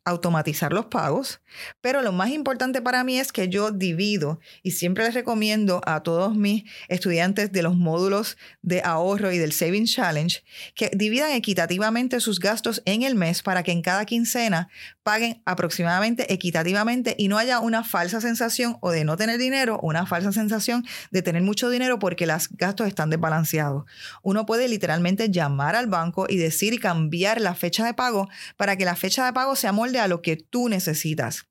automatizar 0.07 0.71
los 0.71 0.85
pagos, 0.85 1.41
pero 1.81 2.01
lo 2.01 2.13
más 2.13 2.29
importante 2.29 2.81
para 2.81 3.03
mí 3.03 3.19
es 3.19 3.33
que 3.33 3.49
yo 3.49 3.71
divido 3.71 4.39
y 4.63 4.71
siempre 4.71 5.03
les 5.03 5.13
recomiendo 5.13 5.81
a 5.85 6.01
todos 6.01 6.33
mis 6.33 6.63
estudiantes 6.87 7.51
de 7.51 7.61
los 7.61 7.75
módulos 7.75 8.37
de 8.61 8.81
ahorro 8.85 9.33
y 9.33 9.37
del 9.37 9.51
Saving 9.51 9.85
Challenge 9.85 10.43
que 10.75 10.91
dividan 10.93 11.31
equitativamente 11.31 12.21
sus 12.21 12.39
gastos 12.39 12.81
en 12.85 13.03
el 13.03 13.15
mes 13.15 13.43
para 13.43 13.63
que 13.63 13.73
en 13.73 13.81
cada 13.81 14.05
quincena 14.05 14.69
paguen 15.07 15.41
aproximadamente 15.45 16.33
equitativamente 16.33 17.15
y 17.17 17.29
no 17.29 17.37
haya 17.37 17.61
una 17.61 17.85
falsa 17.85 18.19
sensación 18.19 18.77
o 18.81 18.91
de 18.91 19.05
no 19.05 19.15
tener 19.15 19.37
dinero 19.37 19.79
una 19.81 20.05
falsa 20.05 20.33
sensación 20.33 20.85
de 21.11 21.21
tener 21.21 21.43
mucho 21.43 21.69
dinero 21.69 21.97
porque 21.97 22.25
los 22.25 22.49
gastos 22.49 22.89
están 22.89 23.09
desbalanceados. 23.09 23.85
Uno 24.21 24.45
puede 24.45 24.67
literalmente 24.67 25.31
llamar 25.31 25.77
al 25.77 25.87
banco 25.87 26.25
y 26.27 26.35
decir 26.35 26.73
y 26.73 26.77
cambiar 26.77 27.39
la 27.39 27.55
fecha 27.55 27.85
de 27.85 27.93
pago 27.93 28.27
para 28.57 28.75
que 28.75 28.83
la 28.83 28.97
fecha 28.97 29.25
de 29.25 29.31
pago 29.31 29.55
se 29.55 29.69
amolde 29.69 30.01
a 30.01 30.09
lo 30.09 30.21
que 30.21 30.35
tú 30.35 30.67
necesitas. 30.67 31.45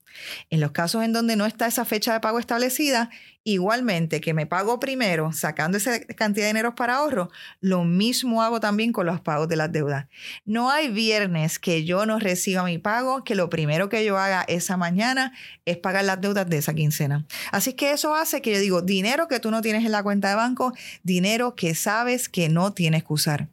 En 0.51 0.61
los 0.61 0.73
casos 0.73 1.05
en 1.05 1.13
donde 1.13 1.37
no 1.37 1.47
está 1.47 1.67
esa 1.67 1.85
fecha 1.85 2.13
de 2.13 2.21
pago 2.21 2.39
establecida, 2.39 3.11
igualmente 3.45 4.21
que 4.21 4.35
me 4.35 4.45
pago 4.45 4.81
primero 4.81 5.33
sacando 5.33 5.79
esa 5.79 6.01
cantidad 6.01 6.45
de 6.45 6.49
dinero 6.49 6.75
para 6.75 6.97
ahorro, 6.97 7.31
lo 7.61 7.85
mismo 7.85 8.43
hago 8.43 8.59
también 8.59 8.93
con 8.93 9.07
los 9.07 9.21
pagos 9.21 9.49
de 9.49 9.55
las 9.55 9.71
deudas. 9.71 10.07
No 10.45 10.71
hay 10.71 10.89
viernes 10.89 11.61
que 11.61 11.85
yo 11.85 12.07
no 12.07 12.19
reciba 12.19 12.65
mi 12.65 12.79
pago, 12.79 13.23
que 13.23 13.37
lo 13.37 13.49
primero 13.49 13.89
que 13.89 14.05
yo 14.05 14.19
haga 14.19 14.43
esa 14.49 14.77
mañana 14.77 15.33
es 15.65 15.77
pagar 15.77 16.05
las 16.05 16.21
deudas 16.21 16.49
de 16.51 16.59
esa 16.59 16.75
quincena. 16.75 17.25
Así 17.53 17.75
que 17.75 17.93
eso 17.93 18.17
hace 18.17 18.43
que 18.43 18.53
yo 18.53 18.59
digo, 18.59 18.83
dinero 18.83 19.29
que 19.29 19.39
tú 19.39 19.53
no 19.53 19.63
tienes 19.63 19.85
en 19.85 19.93
la 19.93 20.03
cuenta 20.03 20.29
de 20.29 20.35
banco, 20.35 20.73
dinero 21.05 21.55
que 21.55 21.77
sabes 21.77 22.29
que 22.29 22.49
no 22.49 22.73
tienes 22.73 23.05
que 23.05 23.13
usar. 23.13 23.49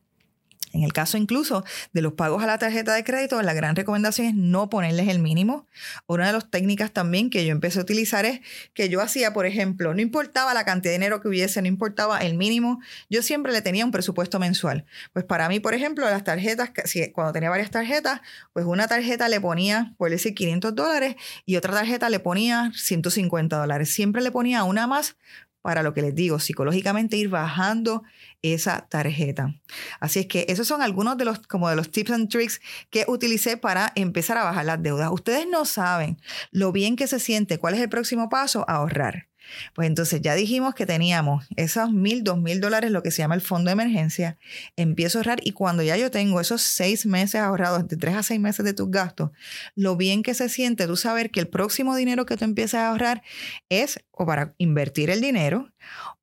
En 0.73 0.83
el 0.83 0.91
caso 0.91 1.17
incluso 1.17 1.63
de 1.93 2.01
los 2.01 2.13
pagos 2.13 2.43
a 2.43 2.47
la 2.47 2.57
tarjeta 2.57 2.95
de 2.95 3.03
crédito, 3.03 3.41
la 3.43 3.53
gran 3.53 3.75
recomendación 3.75 4.27
es 4.27 4.33
no 4.33 4.69
ponerles 4.69 5.07
el 5.07 5.19
mínimo. 5.19 5.67
Una 6.07 6.27
de 6.27 6.33
las 6.33 6.49
técnicas 6.49 6.91
también 6.91 7.29
que 7.29 7.45
yo 7.45 7.51
empecé 7.51 7.77
a 7.77 7.83
utilizar 7.83 8.25
es 8.25 8.41
que 8.73 8.89
yo 8.89 8.99
hacía, 8.99 9.33
por 9.33 9.45
ejemplo, 9.45 9.93
no 9.93 10.01
importaba 10.01 10.53
la 10.55 10.65
cantidad 10.65 10.91
de 10.91 10.97
dinero 10.97 11.21
que 11.21 11.27
hubiese, 11.27 11.61
no 11.61 11.67
importaba 11.67 12.19
el 12.19 12.33
mínimo, 12.33 12.81
yo 13.07 13.21
siempre 13.21 13.53
le 13.53 13.61
tenía 13.61 13.85
un 13.85 13.91
presupuesto 13.91 14.39
mensual. 14.39 14.85
Pues 15.13 15.23
para 15.25 15.47
mí, 15.47 15.59
por 15.59 15.75
ejemplo, 15.75 16.09
las 16.09 16.23
tarjetas, 16.23 16.71
cuando 17.13 17.33
tenía 17.33 17.51
varias 17.51 17.69
tarjetas, 17.69 18.21
pues 18.51 18.65
una 18.65 18.87
tarjeta 18.87 19.29
le 19.29 19.39
ponía, 19.39 19.93
por 19.97 20.09
decir, 20.09 20.33
500 20.33 20.73
dólares 20.73 21.15
y 21.45 21.55
otra 21.55 21.73
tarjeta 21.73 22.09
le 22.09 22.19
ponía 22.19 22.71
150 22.75 23.57
dólares. 23.57 23.93
Siempre 23.93 24.23
le 24.23 24.31
ponía 24.31 24.63
una 24.63 24.87
más 24.87 25.17
para 25.63 25.81
lo 25.81 25.93
que 25.93 26.01
les 26.01 26.13
digo, 26.13 26.39
psicológicamente 26.39 27.17
ir 27.17 27.29
bajando 27.29 28.03
esa 28.41 28.85
tarjeta. 28.89 29.55
Así 30.01 30.19
es 30.19 30.27
que 30.27 30.45
esos 30.49 30.67
son 30.67 30.81
algunos 30.81 31.17
de 31.17 31.25
los, 31.25 31.39
como 31.39 31.69
de 31.69 31.77
los 31.77 31.89
tips 31.89 32.11
and 32.11 32.29
tricks 32.29 32.61
que 32.89 33.05
utilicé 33.07 33.55
para 33.55 33.93
empezar 33.95 34.37
a 34.37 34.43
bajar 34.43 34.65
las 34.65 34.83
deudas. 34.83 35.09
Ustedes 35.11 35.47
no 35.49 35.63
saben 35.63 36.17
lo 36.51 36.73
bien 36.73 36.97
que 36.97 37.07
se 37.07 37.19
siente. 37.19 37.57
¿Cuál 37.57 37.75
es 37.75 37.79
el 37.79 37.89
próximo 37.89 38.27
paso? 38.27 38.65
Ahorrar. 38.67 39.29
Pues 39.73 39.87
entonces 39.87 40.21
ya 40.21 40.35
dijimos 40.35 40.75
que 40.75 40.85
teníamos 40.85 41.45
esos 41.55 41.91
mil, 41.91 42.23
dos 42.23 42.37
mil 42.37 42.61
dólares, 42.61 42.91
lo 42.91 43.03
que 43.03 43.11
se 43.11 43.19
llama 43.19 43.35
el 43.35 43.41
fondo 43.41 43.69
de 43.69 43.73
emergencia. 43.73 44.37
Empiezo 44.75 45.17
a 45.17 45.21
ahorrar 45.21 45.39
y 45.43 45.51
cuando 45.51 45.83
ya 45.83 45.97
yo 45.97 46.11
tengo 46.11 46.39
esos 46.39 46.61
seis 46.61 47.05
meses 47.05 47.41
ahorrados, 47.41 47.87
de 47.87 47.97
tres 47.97 48.15
a 48.15 48.23
seis 48.23 48.39
meses 48.39 48.65
de 48.65 48.73
tus 48.73 48.89
gastos, 48.89 49.31
lo 49.75 49.95
bien 49.95 50.23
que 50.23 50.33
se 50.33 50.49
siente 50.49 50.87
tú 50.87 50.95
saber 50.95 51.31
que 51.31 51.39
el 51.39 51.47
próximo 51.47 51.95
dinero 51.95 52.25
que 52.25 52.37
tú 52.37 52.45
empiezas 52.45 52.81
a 52.81 52.89
ahorrar 52.89 53.23
es 53.69 53.99
o 54.11 54.25
para 54.25 54.53
invertir 54.57 55.09
el 55.09 55.21
dinero 55.21 55.71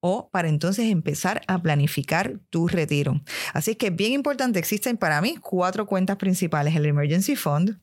o 0.00 0.30
para 0.30 0.48
entonces 0.48 0.90
empezar 0.90 1.42
a 1.46 1.60
planificar 1.60 2.38
tu 2.50 2.68
retiro. 2.68 3.20
Así 3.52 3.74
que 3.74 3.88
es 3.88 3.96
bien 3.96 4.12
importante, 4.12 4.58
existen 4.58 4.96
para 4.96 5.20
mí 5.20 5.36
cuatro 5.40 5.86
cuentas 5.86 6.16
principales, 6.16 6.74
el 6.74 6.86
Emergency 6.86 7.36
Fund, 7.36 7.78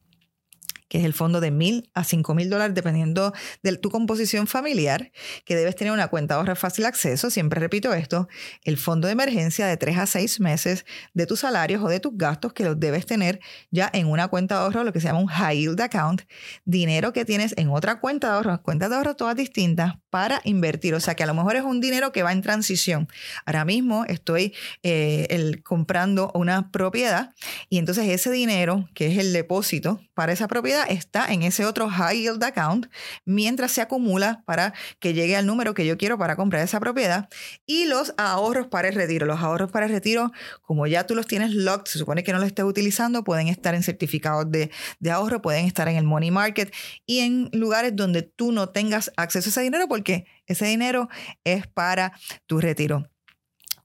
que 0.87 0.99
es 0.99 1.05
el 1.05 1.13
fondo 1.13 1.39
de 1.41 1.51
mil 1.51 1.89
a 1.93 2.03
cinco 2.03 2.33
mil 2.33 2.49
dólares, 2.49 2.75
dependiendo 2.75 3.33
de 3.63 3.77
tu 3.77 3.89
composición 3.89 4.47
familiar, 4.47 5.11
que 5.45 5.55
debes 5.55 5.75
tener 5.75 5.93
una 5.93 6.07
cuenta 6.07 6.35
de 6.35 6.39
ahorro 6.39 6.55
fácil 6.55 6.85
acceso. 6.85 7.29
Siempre 7.29 7.59
repito 7.59 7.93
esto: 7.93 8.27
el 8.63 8.77
fondo 8.77 9.07
de 9.07 9.13
emergencia 9.13 9.67
de 9.67 9.77
tres 9.77 9.97
a 9.97 10.05
seis 10.05 10.39
meses 10.39 10.85
de 11.13 11.25
tus 11.25 11.41
salarios 11.41 11.83
o 11.83 11.87
de 11.87 11.99
tus 11.99 12.13
gastos, 12.15 12.53
que 12.53 12.63
los 12.63 12.79
debes 12.79 13.05
tener 13.05 13.39
ya 13.71 13.89
en 13.93 14.07
una 14.07 14.27
cuenta 14.27 14.55
de 14.55 14.61
ahorro, 14.61 14.83
lo 14.83 14.93
que 14.93 14.99
se 14.99 15.07
llama 15.07 15.19
un 15.19 15.27
high 15.27 15.57
yield 15.57 15.81
account. 15.81 16.21
Dinero 16.65 17.13
que 17.13 17.25
tienes 17.25 17.53
en 17.57 17.69
otra 17.69 17.99
cuenta 17.99 18.27
de 18.27 18.33
ahorro, 18.33 18.61
cuentas 18.61 18.89
de 18.89 18.95
ahorro 18.95 19.15
todas 19.15 19.35
distintas 19.35 19.95
para 20.09 20.41
invertir. 20.43 20.93
O 20.93 20.99
sea 20.99 21.15
que 21.15 21.23
a 21.23 21.25
lo 21.25 21.33
mejor 21.33 21.55
es 21.55 21.63
un 21.63 21.81
dinero 21.81 22.11
que 22.11 22.23
va 22.23 22.31
en 22.31 22.41
transición. 22.41 23.07
Ahora 23.45 23.65
mismo 23.65 24.05
estoy 24.05 24.53
eh, 24.83 25.61
comprando 25.63 26.31
una 26.33 26.71
propiedad 26.71 27.33
y 27.69 27.77
entonces 27.77 28.07
ese 28.09 28.31
dinero, 28.31 28.87
que 28.93 29.07
es 29.11 29.17
el 29.17 29.33
depósito 29.33 30.01
para 30.13 30.31
esa 30.31 30.47
propiedad, 30.47 30.76
está 30.83 31.31
en 31.31 31.43
ese 31.43 31.65
otro 31.65 31.89
high 31.89 32.21
yield 32.21 32.43
account 32.43 32.87
mientras 33.25 33.71
se 33.71 33.81
acumula 33.81 34.43
para 34.45 34.73
que 34.99 35.13
llegue 35.13 35.35
al 35.35 35.45
número 35.45 35.73
que 35.73 35.85
yo 35.85 35.97
quiero 35.97 36.17
para 36.17 36.35
comprar 36.35 36.63
esa 36.63 36.79
propiedad. 36.79 37.29
Y 37.65 37.85
los 37.85 38.13
ahorros 38.17 38.67
para 38.67 38.87
el 38.87 38.95
retiro. 38.95 39.25
Los 39.25 39.39
ahorros 39.39 39.71
para 39.71 39.85
el 39.85 39.91
retiro, 39.91 40.31
como 40.61 40.87
ya 40.87 41.05
tú 41.05 41.15
los 41.15 41.27
tienes 41.27 41.51
locked, 41.51 41.91
se 41.91 41.99
supone 41.99 42.23
que 42.23 42.31
no 42.33 42.39
los 42.39 42.47
estés 42.47 42.65
utilizando, 42.65 43.23
pueden 43.23 43.47
estar 43.47 43.75
en 43.75 43.83
certificados 43.83 44.51
de, 44.51 44.71
de 44.99 45.11
ahorro, 45.11 45.41
pueden 45.41 45.65
estar 45.65 45.87
en 45.87 45.97
el 45.97 46.03
money 46.03 46.31
market 46.31 46.73
y 47.05 47.19
en 47.19 47.49
lugares 47.53 47.95
donde 47.95 48.21
tú 48.21 48.51
no 48.51 48.69
tengas 48.69 49.11
acceso 49.17 49.49
a 49.49 49.51
ese 49.51 49.61
dinero 49.61 49.87
porque 49.87 50.25
ese 50.45 50.65
dinero 50.65 51.09
es 51.43 51.67
para 51.67 52.13
tu 52.45 52.59
retiro. 52.59 53.09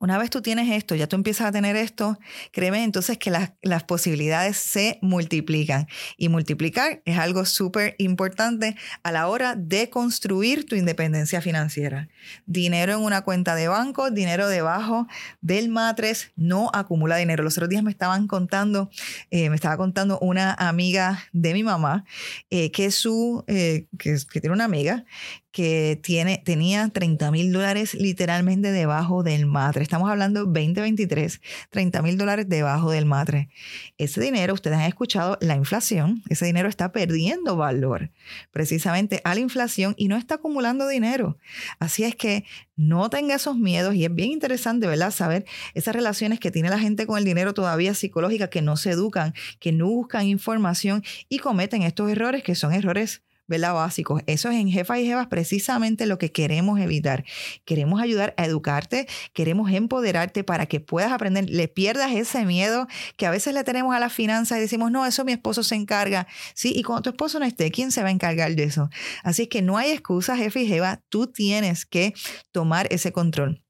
Una 0.02 0.18
vez 0.18 0.30
tú 0.30 0.42
tienes 0.42 0.68
esto, 0.68 0.96
ya 0.96 1.06
tú 1.06 1.14
empiezas 1.14 1.46
a 1.46 1.52
tener 1.52 1.76
esto, 1.76 2.18
créeme 2.50 2.82
entonces 2.82 3.18
que 3.18 3.30
las, 3.30 3.52
las 3.62 3.84
posibilidades 3.84 4.56
se 4.56 4.98
multiplican. 5.00 5.86
Y 6.16 6.28
multiplicar 6.28 7.02
es 7.04 7.18
algo 7.18 7.44
súper 7.44 7.94
importante 7.98 8.74
a 9.04 9.12
la 9.12 9.28
hora 9.28 9.54
de 9.54 9.90
construir 9.90 10.66
tu 10.66 10.74
independencia 10.74 11.40
financiera. 11.40 12.08
Dinero 12.46 12.94
en 12.94 12.98
una 12.98 13.22
cuenta 13.22 13.54
de 13.54 13.68
banco, 13.68 14.10
dinero 14.10 14.48
debajo 14.48 15.06
del 15.40 15.68
matres, 15.68 16.32
no 16.34 16.68
acumula 16.74 17.16
dinero. 17.16 17.44
Los 17.44 17.56
otros 17.56 17.68
días 17.68 17.84
me 17.84 17.92
estaban 17.92 18.26
contando, 18.26 18.90
eh, 19.30 19.50
me 19.50 19.54
estaba 19.54 19.76
contando 19.76 20.18
una 20.18 20.52
amiga 20.54 21.22
de 21.32 21.54
mi 21.54 21.62
mamá, 21.62 22.04
eh, 22.50 22.72
que, 22.72 22.90
su, 22.90 23.44
eh, 23.46 23.86
que, 24.00 24.16
que 24.32 24.40
tiene 24.40 24.54
una 24.54 24.64
amiga 24.64 25.04
que 25.52 26.00
tiene, 26.02 26.42
tenía 26.42 26.88
30 26.88 27.30
mil 27.30 27.52
dólares 27.52 27.94
literalmente 27.94 28.72
debajo 28.72 29.22
del 29.22 29.44
matre. 29.44 29.82
Estamos 29.82 30.10
hablando 30.10 30.46
2023, 30.46 31.40
30 31.70 32.02
mil 32.02 32.16
dólares 32.16 32.48
debajo 32.48 32.90
del 32.90 33.04
matre. 33.04 33.50
Ese 33.98 34.20
dinero, 34.20 34.54
ustedes 34.54 34.78
han 34.78 34.84
escuchado 34.84 35.36
la 35.42 35.54
inflación, 35.54 36.22
ese 36.30 36.46
dinero 36.46 36.70
está 36.70 36.90
perdiendo 36.90 37.56
valor 37.56 38.10
precisamente 38.50 39.20
a 39.24 39.34
la 39.34 39.40
inflación 39.40 39.94
y 39.98 40.08
no 40.08 40.16
está 40.16 40.36
acumulando 40.36 40.88
dinero. 40.88 41.36
Así 41.78 42.04
es 42.04 42.16
que 42.16 42.44
no 42.74 43.10
tenga 43.10 43.34
esos 43.34 43.58
miedos 43.58 43.94
y 43.94 44.06
es 44.06 44.14
bien 44.14 44.30
interesante, 44.30 44.86
¿verdad? 44.86 45.10
Saber 45.10 45.44
esas 45.74 45.94
relaciones 45.94 46.40
que 46.40 46.50
tiene 46.50 46.70
la 46.70 46.78
gente 46.78 47.06
con 47.06 47.18
el 47.18 47.24
dinero 47.24 47.52
todavía 47.52 47.92
psicológicas, 47.92 48.48
que 48.48 48.62
no 48.62 48.78
se 48.78 48.90
educan, 48.90 49.34
que 49.60 49.72
no 49.72 49.86
buscan 49.86 50.26
información 50.26 51.04
y 51.28 51.38
cometen 51.38 51.82
estos 51.82 52.10
errores 52.10 52.42
que 52.42 52.54
son 52.54 52.72
errores 52.72 53.22
¿verdad? 53.46 53.74
Básicos. 53.74 54.22
Eso 54.26 54.50
es 54.50 54.56
en 54.56 54.70
Jefa 54.70 54.98
y 54.98 55.06
Jefas 55.06 55.26
precisamente 55.26 56.06
lo 56.06 56.18
que 56.18 56.32
queremos 56.32 56.80
evitar. 56.80 57.24
Queremos 57.64 58.00
ayudar 58.00 58.34
a 58.36 58.44
educarte, 58.44 59.06
queremos 59.32 59.70
empoderarte 59.70 60.44
para 60.44 60.66
que 60.66 60.80
puedas 60.80 61.12
aprender, 61.12 61.48
le 61.48 61.68
pierdas 61.68 62.12
ese 62.12 62.44
miedo 62.44 62.86
que 63.16 63.26
a 63.26 63.30
veces 63.30 63.54
le 63.54 63.64
tenemos 63.64 63.94
a 63.94 64.00
las 64.00 64.12
finanzas 64.12 64.58
y 64.58 64.60
decimos, 64.60 64.90
no, 64.90 65.06
eso 65.06 65.24
mi 65.24 65.32
esposo 65.32 65.62
se 65.62 65.74
encarga. 65.74 66.26
Sí, 66.54 66.72
y 66.74 66.82
cuando 66.82 67.02
tu 67.02 67.10
esposo 67.10 67.38
no 67.38 67.44
esté, 67.44 67.70
¿quién 67.70 67.92
se 67.92 68.02
va 68.02 68.08
a 68.08 68.12
encargar 68.12 68.54
de 68.54 68.64
eso? 68.64 68.90
Así 69.22 69.42
es 69.42 69.48
que 69.48 69.62
no 69.62 69.76
hay 69.76 69.90
excusa, 69.90 70.36
jefe 70.36 70.62
y 70.62 70.66
jefa, 70.66 71.02
tú 71.08 71.26
tienes 71.26 71.86
que 71.86 72.14
tomar 72.52 72.86
ese 72.90 73.12
control. 73.12 73.62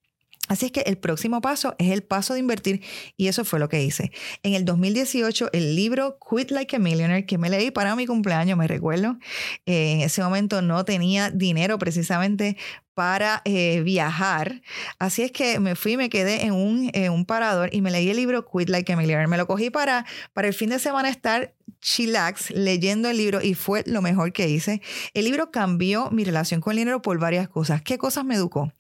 Así 0.48 0.66
es 0.66 0.72
que 0.72 0.80
el 0.80 0.98
próximo 0.98 1.40
paso 1.40 1.76
es 1.78 1.90
el 1.90 2.02
paso 2.02 2.34
de 2.34 2.40
invertir 2.40 2.82
y 3.16 3.28
eso 3.28 3.44
fue 3.44 3.60
lo 3.60 3.68
que 3.68 3.82
hice. 3.82 4.10
En 4.42 4.54
el 4.54 4.64
2018, 4.64 5.50
el 5.52 5.76
libro 5.76 6.18
Quit 6.18 6.50
Like 6.50 6.76
a 6.76 6.78
Millionaire 6.78 7.26
que 7.26 7.38
me 7.38 7.48
leí 7.48 7.70
para 7.70 7.94
mi 7.94 8.06
cumpleaños, 8.06 8.58
me 8.58 8.66
recuerdo, 8.66 9.18
eh, 9.66 9.92
en 9.92 10.00
ese 10.00 10.22
momento 10.22 10.60
no 10.60 10.84
tenía 10.84 11.30
dinero 11.30 11.78
precisamente 11.78 12.56
para 12.94 13.42
eh, 13.44 13.80
viajar. 13.82 14.62
Así 14.98 15.22
es 15.22 15.32
que 15.32 15.60
me 15.60 15.74
fui, 15.74 15.96
me 15.96 16.10
quedé 16.10 16.44
en 16.44 16.52
un, 16.52 16.90
un, 17.10 17.24
parador 17.24 17.70
y 17.72 17.80
me 17.80 17.90
leí 17.90 18.10
el 18.10 18.16
libro 18.16 18.46
Quit 18.46 18.68
Like 18.68 18.92
a 18.92 18.96
Millionaire. 18.96 19.28
Me 19.28 19.36
lo 19.36 19.46
cogí 19.46 19.70
para, 19.70 20.04
para 20.32 20.48
el 20.48 20.54
fin 20.54 20.70
de 20.70 20.78
semana 20.78 21.08
estar 21.08 21.54
chillax 21.80 22.50
leyendo 22.50 23.10
el 23.10 23.16
libro 23.16 23.42
y 23.42 23.54
fue 23.54 23.82
lo 23.86 24.00
mejor 24.00 24.32
que 24.32 24.48
hice. 24.48 24.80
El 25.14 25.24
libro 25.24 25.50
cambió 25.50 26.10
mi 26.10 26.24
relación 26.24 26.60
con 26.60 26.72
el 26.72 26.78
dinero 26.78 27.02
por 27.02 27.18
varias 27.18 27.48
cosas. 27.48 27.82
¿Qué 27.82 27.98
cosas 27.98 28.24
me 28.24 28.36
educó? 28.36 28.72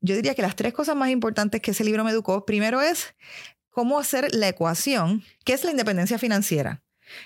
Yo 0.00 0.14
diría 0.14 0.34
que 0.34 0.42
las 0.42 0.54
tres 0.54 0.72
cosas 0.72 0.94
más 0.94 1.10
importantes 1.10 1.60
que 1.60 1.72
ese 1.72 1.84
libro 1.84 2.04
me 2.04 2.10
educó, 2.10 2.44
primero 2.44 2.80
es 2.80 3.14
cómo 3.70 3.98
hacer 3.98 4.34
la 4.34 4.48
ecuación, 4.48 5.24
que 5.44 5.54
es 5.54 5.64
la 5.64 5.70
independencia 5.70 6.18
financiera. 6.18 6.82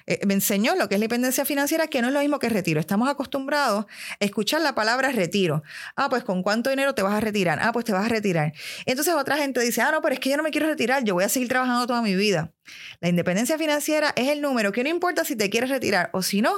Eh, 0.07 0.21
me 0.27 0.35
enseñó 0.35 0.75
lo 0.75 0.89
que 0.89 0.95
es 0.95 0.99
la 0.99 1.05
independencia 1.07 1.45
financiera, 1.45 1.87
que 1.87 2.01
no 2.03 2.09
es 2.09 2.15
lo 2.15 2.21
mismo 2.21 2.39
que 2.39 2.49
retiro. 2.49 2.81
Estamos 2.81 3.09
acostumbrados 3.09 3.87
a 3.87 4.25
escuchar 4.25 4.61
la 4.61 4.75
palabra 4.75 5.11
retiro. 5.11 5.63
Ah, 5.97 6.09
pues 6.09 6.25
con 6.25 6.43
cuánto 6.43 6.71
dinero 6.71 6.95
te 6.95 7.03
vas 7.03 7.15
a 7.15 7.21
retirar. 7.21 7.59
Ah, 7.63 7.73
pues 7.73 7.85
te 7.85 7.93
vas 7.93 8.05
a 8.05 8.09
retirar. 8.09 8.53
Entonces 8.85 9.15
otra 9.15 9.37
gente 9.37 9.61
dice, 9.61 9.83
ah, 9.83 9.91
no, 9.93 10.01
pero 10.01 10.15
es 10.15 10.21
que 10.21 10.31
yo 10.31 10.37
no 10.37 10.43
me 10.43 10.51
quiero 10.51 10.67
retirar, 10.67 11.05
yo 11.05 11.15
voy 11.15 11.25
a 11.25 11.29
seguir 11.29 11.49
trabajando 11.49 11.87
toda 11.87 12.03
mi 12.03 12.15
vida. 12.15 12.53
La 13.01 13.09
independencia 13.09 13.59
financiera 13.59 14.13
es 14.17 14.29
el 14.29 14.41
número 14.41 14.73
que 14.73 14.83
no 14.83 14.89
importa 14.89 15.25
si 15.25 15.37
te 15.37 15.51
quieres 15.51 15.71
retirar 15.71 16.11
o 16.13 16.23
si 16.23 16.43
no, 16.43 16.53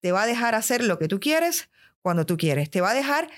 te 0.00 0.12
va 0.12 0.22
a 0.22 0.26
dejar 0.26 0.54
hacer 0.54 0.82
lo 0.82 0.98
que 0.98 1.08
tú 1.08 1.20
quieres 1.20 1.68
cuando 2.02 2.26
tú 2.26 2.36
quieres. 2.36 2.70
Te 2.70 2.80
va 2.80 2.90
a 2.90 2.94
dejar, 2.94 3.28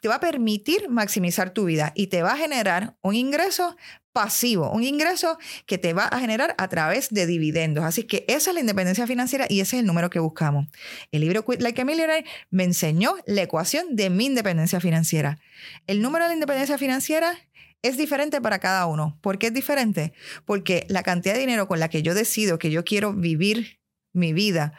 te 0.00 0.08
va 0.08 0.16
a 0.16 0.20
permitir 0.20 0.88
maximizar 0.88 1.50
tu 1.50 1.64
vida 1.64 1.92
y 1.94 2.08
te 2.08 2.22
va 2.22 2.32
a 2.32 2.36
generar 2.36 2.96
un 3.02 3.14
ingreso 3.14 3.76
pasivo, 4.12 4.70
un 4.70 4.84
ingreso 4.84 5.38
que 5.66 5.78
te 5.78 5.94
va 5.94 6.04
a 6.04 6.20
generar 6.20 6.54
a 6.58 6.68
través 6.68 7.08
de 7.10 7.26
dividendos. 7.26 7.84
Así 7.84 8.04
que 8.04 8.24
esa 8.28 8.50
es 8.50 8.54
la 8.54 8.60
independencia 8.60 9.06
financiera 9.06 9.46
y 9.48 9.60
ese 9.60 9.76
es 9.76 9.80
el 9.80 9.86
número 9.86 10.10
que 10.10 10.18
buscamos. 10.18 10.68
El 11.10 11.22
libro 11.22 11.44
Quit 11.44 11.62
Like 11.62 11.80
a 11.80 11.84
Millionaire 11.84 12.28
me 12.50 12.64
enseñó 12.64 13.14
la 13.26 13.42
ecuación 13.42 13.96
de 13.96 14.10
mi 14.10 14.26
independencia 14.26 14.80
financiera. 14.80 15.38
El 15.86 16.02
número 16.02 16.24
de 16.24 16.30
la 16.30 16.34
independencia 16.34 16.78
financiera 16.78 17.38
es 17.80 17.96
diferente 17.96 18.40
para 18.40 18.58
cada 18.58 18.86
uno. 18.86 19.18
¿Por 19.22 19.38
qué 19.38 19.48
es 19.48 19.54
diferente? 19.54 20.12
Porque 20.44 20.86
la 20.88 21.02
cantidad 21.02 21.34
de 21.34 21.40
dinero 21.40 21.66
con 21.66 21.80
la 21.80 21.88
que 21.88 22.02
yo 22.02 22.14
decido 22.14 22.58
que 22.58 22.70
yo 22.70 22.84
quiero 22.84 23.12
vivir 23.12 23.80
mi 24.12 24.32
vida 24.32 24.74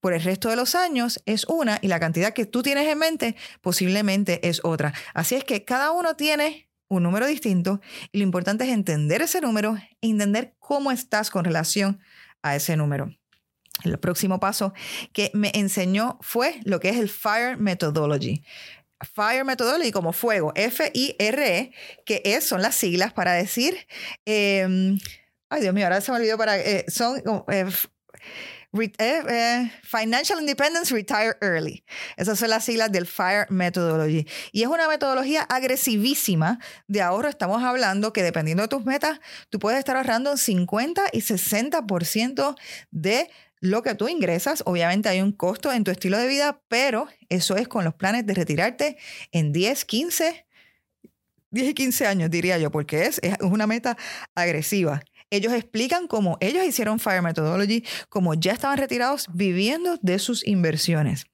por 0.00 0.12
el 0.12 0.22
resto 0.22 0.48
de 0.48 0.56
los 0.56 0.74
años 0.74 1.22
es 1.26 1.44
una 1.44 1.78
y 1.82 1.88
la 1.88 2.00
cantidad 2.00 2.32
que 2.32 2.46
tú 2.46 2.62
tienes 2.62 2.86
en 2.88 2.98
mente 2.98 3.36
posiblemente 3.60 4.46
es 4.48 4.60
otra. 4.64 4.92
Así 5.14 5.34
es 5.34 5.44
que 5.44 5.64
cada 5.64 5.92
uno 5.92 6.16
tiene 6.16 6.68
un 6.88 7.02
número 7.02 7.26
distinto 7.26 7.80
y 8.12 8.18
lo 8.18 8.24
importante 8.24 8.64
es 8.64 8.70
entender 8.70 9.22
ese 9.22 9.40
número 9.40 9.76
e 10.00 10.08
entender 10.08 10.54
cómo 10.58 10.92
estás 10.92 11.30
con 11.30 11.44
relación 11.44 12.00
a 12.42 12.54
ese 12.56 12.76
número. 12.76 13.14
El 13.84 13.98
próximo 13.98 14.40
paso 14.40 14.72
que 15.12 15.30
me 15.34 15.50
enseñó 15.54 16.18
fue 16.22 16.60
lo 16.64 16.80
que 16.80 16.88
es 16.88 16.96
el 16.96 17.08
FIRE 17.08 17.56
Methodology. 17.56 18.42
Fire 19.14 19.44
Methodology 19.44 19.92
como 19.92 20.14
fuego, 20.14 20.52
F-I-R-E, 20.54 21.72
que 22.06 22.22
es, 22.24 22.44
son 22.44 22.62
las 22.62 22.74
siglas 22.74 23.12
para 23.12 23.34
decir, 23.34 23.86
em, 24.24 24.98
Ay, 25.48 25.60
Dios 25.62 25.74
mío, 25.74 25.84
ahora 25.84 26.00
se 26.00 26.10
me 26.10 26.18
olvidó 26.18 26.36
para... 26.36 26.58
Eh, 26.58 26.84
son... 26.88 27.22
Eh, 27.50 27.66
eh, 28.72 29.72
Financial 29.82 30.38
Independence 30.40 30.94
Retire 30.94 31.36
Early. 31.40 31.84
Esas 32.16 32.38
son 32.38 32.50
las 32.50 32.64
siglas 32.64 32.92
del 32.92 33.06
FIRE 33.06 33.46
Methodology. 33.50 34.26
Y 34.52 34.62
es 34.62 34.68
una 34.68 34.88
metodología 34.88 35.42
agresivísima 35.42 36.58
de 36.86 37.02
ahorro. 37.02 37.28
Estamos 37.28 37.62
hablando 37.62 38.12
que 38.12 38.22
dependiendo 38.22 38.62
de 38.62 38.68
tus 38.68 38.84
metas, 38.84 39.20
tú 39.50 39.58
puedes 39.58 39.78
estar 39.78 39.96
ahorrando 39.96 40.36
50 40.36 41.02
y 41.12 41.20
60% 41.20 42.56
de 42.90 43.30
lo 43.60 43.82
que 43.82 43.94
tú 43.94 44.08
ingresas. 44.08 44.62
Obviamente 44.66 45.08
hay 45.08 45.20
un 45.20 45.32
costo 45.32 45.72
en 45.72 45.84
tu 45.84 45.90
estilo 45.90 46.18
de 46.18 46.28
vida, 46.28 46.60
pero 46.68 47.08
eso 47.28 47.56
es 47.56 47.68
con 47.68 47.84
los 47.84 47.94
planes 47.94 48.26
de 48.26 48.34
retirarte 48.34 48.96
en 49.32 49.52
10, 49.52 49.84
15, 49.84 50.46
10 51.50 51.68
y 51.68 51.74
15 51.74 52.06
años, 52.06 52.30
diría 52.30 52.58
yo, 52.58 52.70
porque 52.70 53.06
es, 53.06 53.18
es 53.22 53.36
una 53.40 53.66
meta 53.66 53.96
agresiva. 54.34 55.02
Ellos 55.30 55.52
explican 55.52 56.06
cómo 56.06 56.38
ellos 56.40 56.64
hicieron 56.64 57.00
Fire 57.00 57.22
Methodology, 57.22 57.84
cómo 58.08 58.34
ya 58.34 58.52
estaban 58.52 58.78
retirados 58.78 59.26
viviendo 59.32 59.98
de 60.00 60.18
sus 60.18 60.46
inversiones. 60.46 61.26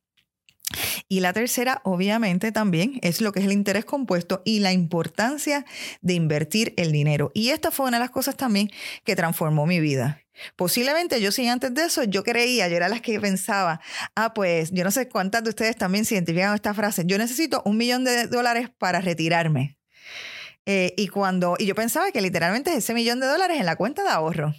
Y 1.09 1.21
la 1.21 1.35
tercera, 1.35 1.83
obviamente, 1.85 2.53
también 2.53 2.99
es 3.03 3.21
lo 3.21 3.33
que 3.33 3.41
es 3.41 3.47
el 3.47 3.53
interés 3.53 3.85
compuesto 3.85 4.41
y 4.45 4.61
la 4.61 4.73
importancia 4.73 5.67
de 6.01 6.15
invertir 6.15 6.73
el 6.79 6.93
dinero. 6.93 7.31
Y 7.35 7.51
esta 7.51 7.71
fue 7.71 7.87
una 7.87 7.99
de 7.99 8.05
las 8.05 8.11
cosas 8.11 8.37
también 8.37 8.71
que 9.05 9.17
transformó 9.17 9.67
mi 9.67 9.81
vida. 9.81 10.23
Posiblemente 10.57 11.21
yo 11.21 11.31
sí 11.31 11.47
antes 11.47 11.75
de 11.75 11.85
eso, 11.85 12.05
yo 12.05 12.25
creía, 12.25 12.69
yo 12.69 12.77
era 12.77 12.89
las 12.89 13.03
que 13.03 13.21
pensaba, 13.21 13.81
ah, 14.17 14.33
pues 14.33 14.71
yo 14.73 14.83
no 14.83 14.91
sé 14.91 15.09
cuántas 15.09 15.45
de 15.45 15.51
ustedes 15.51 15.77
también 15.77 16.07
se 16.07 16.15
identifican 16.15 16.55
esta 16.55 16.73
frase, 16.73 17.05
yo 17.07 17.19
necesito 17.19 17.63
un 17.67 17.77
millón 17.77 18.05
de 18.05 18.27
dólares 18.27 18.71
para 18.79 19.01
retirarme. 19.03 19.77
Eh, 20.67 20.95
y 20.97 21.09
cuando, 21.09 21.57
y 21.59 21.67
yo 21.67 21.75
pensaba 21.75 22.11
que 22.13 22.21
literalmente 22.21 22.71
es 22.71 22.79
ese 22.79 22.95
millón 22.95 23.21
de 23.21 23.27
dólares 23.27 23.59
en 23.59 23.67
la 23.67 23.77
cuenta 23.77 24.03
de 24.03 24.11
ahorro. 24.11 24.55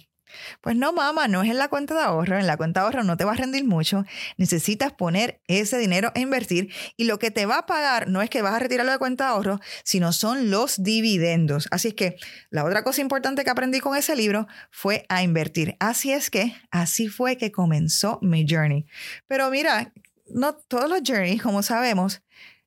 Pues 0.60 0.76
no, 0.76 0.92
mamá, 0.92 1.28
no 1.28 1.42
es 1.42 1.50
en 1.50 1.58
la 1.58 1.68
cuenta 1.68 1.94
de 1.94 2.00
ahorro. 2.00 2.38
En 2.38 2.46
la 2.46 2.56
cuenta 2.56 2.80
de 2.80 2.86
ahorro 2.86 3.04
no 3.04 3.16
te 3.16 3.24
va 3.24 3.32
a 3.32 3.36
rendir 3.36 3.64
mucho. 3.64 4.04
Necesitas 4.36 4.92
poner 4.92 5.40
ese 5.46 5.78
dinero 5.78 6.12
a 6.14 6.18
invertir 6.18 6.72
y 6.96 7.04
lo 7.04 7.18
que 7.18 7.30
te 7.30 7.46
va 7.46 7.58
a 7.58 7.66
pagar 7.66 8.08
no 8.08 8.22
es 8.22 8.30
que 8.30 8.42
vas 8.42 8.54
a 8.54 8.58
retirarlo 8.58 8.92
de 8.92 8.98
cuenta 8.98 9.24
de 9.24 9.30
ahorro, 9.30 9.60
sino 9.84 10.12
son 10.12 10.50
los 10.50 10.82
dividendos. 10.82 11.68
Así 11.70 11.88
es 11.88 11.94
que 11.94 12.16
la 12.50 12.64
otra 12.64 12.82
cosa 12.82 13.00
importante 13.00 13.44
que 13.44 13.50
aprendí 13.50 13.80
con 13.80 13.96
ese 13.96 14.16
libro 14.16 14.46
fue 14.70 15.04
a 15.08 15.22
invertir. 15.22 15.76
Así 15.80 16.12
es 16.12 16.30
que 16.30 16.54
así 16.70 17.08
fue 17.08 17.36
que 17.36 17.52
comenzó 17.52 18.18
mi 18.22 18.46
journey. 18.48 18.86
Pero 19.26 19.50
mira, 19.50 19.92
no 20.26 20.54
todos 20.54 20.88
los 20.88 21.00
journeys, 21.06 21.42
como 21.42 21.62
sabemos, 21.62 22.22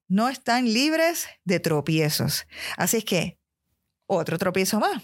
no 0.08 0.30
están 0.30 0.66
libres 0.66 1.28
de 1.44 1.60
tropiezos. 1.60 2.46
Así 2.78 2.98
es 2.98 3.06
que, 3.06 3.40
otro 4.08 4.38
tropiezo 4.38 4.80
más. 4.80 5.04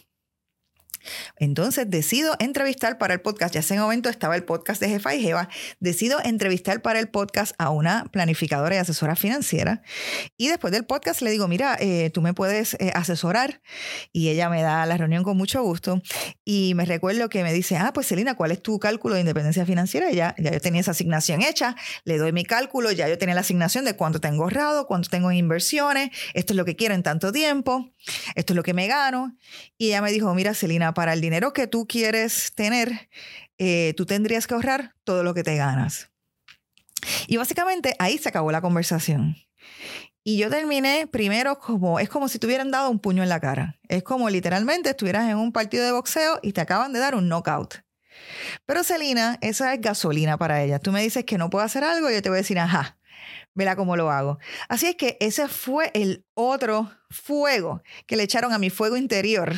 Entonces 1.38 1.90
decido 1.90 2.36
entrevistar 2.40 2.98
para 2.98 3.14
el 3.14 3.22
podcast, 3.22 3.54
ya 3.54 3.60
hace 3.60 3.74
un 3.76 3.82
momento 3.82 4.10
estaba 4.10 4.36
el 4.36 4.44
podcast 4.44 4.82
de 4.82 4.90
Jefa 4.90 5.16
y 5.16 5.22
Jeva, 5.22 5.50
decido 5.80 6.20
entrevistar 6.24 6.82
para 6.82 7.00
el 7.00 7.10
podcast 7.10 7.54
a 7.58 7.70
una 7.70 8.06
planificadora 8.12 8.76
y 8.76 8.78
asesora 8.78 9.16
financiera. 9.16 9.82
Y 10.38 10.48
después 10.48 10.72
del 10.72 10.86
podcast 10.86 11.22
le 11.22 11.32
digo, 11.32 11.48
mira, 11.48 11.78
eh, 11.80 12.10
tú 12.14 12.22
me 12.22 12.34
puedes 12.34 12.76
eh, 12.76 12.92
asesorar 12.94 13.62
y 14.12 14.30
ella 14.30 14.50
me 14.50 14.62
da 14.62 14.86
la 14.86 14.98
reunión 14.98 15.24
con 15.24 15.38
mucho 15.38 15.62
gusto. 15.64 16.02
Y 16.46 16.74
me 16.76 16.86
recuerdo 16.86 17.30
que 17.30 17.44
me 17.44 17.54
dice, 17.54 17.78
ah, 17.78 17.92
pues 17.94 18.08
Celina, 18.08 18.36
¿cuál 18.36 18.52
es 18.52 18.62
tu 18.62 18.80
cálculo 18.80 19.16
de 19.16 19.22
independencia 19.22 19.66
financiera? 19.66 20.04
ya, 20.12 20.36
ya 20.38 20.52
yo 20.52 20.60
tenía 20.60 20.82
esa 20.82 20.92
asignación 20.92 21.42
hecha, 21.42 21.76
le 22.06 22.18
doy 22.18 22.32
mi 22.32 22.46
cálculo, 22.46 22.92
ya 22.92 23.08
yo 23.08 23.18
tenía 23.18 23.36
la 23.36 23.42
asignación 23.42 23.86
de 23.86 23.96
cuánto 23.96 24.20
tengo 24.20 24.44
ahorrado, 24.44 24.88
cuánto 24.88 25.10
tengo 25.10 25.32
en 25.32 25.38
inversiones, 25.38 26.10
esto 26.34 26.54
es 26.54 26.58
lo 26.58 26.66
que 26.66 26.76
quiero 26.76 26.96
en 26.96 27.04
tanto 27.04 27.32
tiempo, 27.32 27.92
esto 28.36 28.54
es 28.54 28.56
lo 28.56 28.64
que 28.64 28.74
me 28.74 28.88
gano. 28.88 29.38
Y 29.78 29.88
ella 29.88 30.02
me 30.02 30.12
dijo, 30.12 30.34
mira 30.34 30.54
Celina, 30.54 30.93
para 30.94 31.14
el 31.14 31.22
dinero 31.22 31.54
que 31.54 31.68
tú 31.68 31.88
quieres 31.88 32.54
tener, 32.56 33.10
eh, 33.58 33.94
tú 33.98 34.06
tendrías 34.06 34.48
que 34.48 34.54
ahorrar 34.54 34.96
todo 35.04 35.24
lo 35.24 35.34
que 35.34 35.44
te 35.44 35.56
ganas. 35.56 36.10
Y 37.28 37.38
básicamente 37.38 37.96
ahí 38.00 38.18
se 38.18 38.30
acabó 38.30 38.52
la 38.52 38.62
conversación. 38.62 39.36
Y 40.24 40.38
yo 40.38 40.50
terminé 40.50 41.08
primero 41.08 41.60
como, 41.60 42.00
es 42.00 42.08
como 42.08 42.30
si 42.30 42.40
te 42.40 42.48
hubieran 42.48 42.72
dado 42.72 42.90
un 42.90 43.00
puño 43.00 43.24
en 43.24 43.30
la 43.30 43.42
cara. 43.42 43.78
Es 43.90 44.04
como 44.04 44.30
literalmente 44.30 44.90
estuvieras 44.90 45.30
en 45.30 45.38
un 45.38 45.52
partido 45.52 45.84
de 45.84 45.92
boxeo 45.92 46.40
y 46.42 46.54
te 46.54 46.62
acaban 46.62 46.94
de 46.94 47.00
dar 47.00 47.16
un 47.16 47.28
knockout. 47.28 47.84
Pero 48.66 48.84
Celina, 48.84 49.38
esa 49.42 49.74
es 49.74 49.82
gasolina 49.82 50.38
para 50.38 50.62
ella. 50.62 50.80
Tú 50.80 50.92
me 50.92 51.02
dices 51.02 51.26
que 51.26 51.38
no 51.38 51.50
puedo 51.50 51.66
hacer 51.66 51.84
algo 51.84 52.10
y 52.10 52.14
yo 52.14 52.22
te 52.22 52.30
voy 52.30 52.38
a 52.38 52.42
decir, 52.42 52.58
ajá, 52.58 52.98
vela 53.54 53.76
cómo 53.76 53.96
lo 53.96 54.12
hago. 54.12 54.40
Así 54.70 54.88
es 54.88 54.96
que 54.96 55.18
ese 55.20 55.48
fue 55.48 55.92
el 55.94 56.26
otro 56.34 56.92
fuego 57.14 57.84
que 58.08 58.16
le 58.16 58.24
echaron 58.24 58.52
a 58.54 58.58
mi 58.58 58.70
fuego 58.70 58.98
interior, 58.98 59.54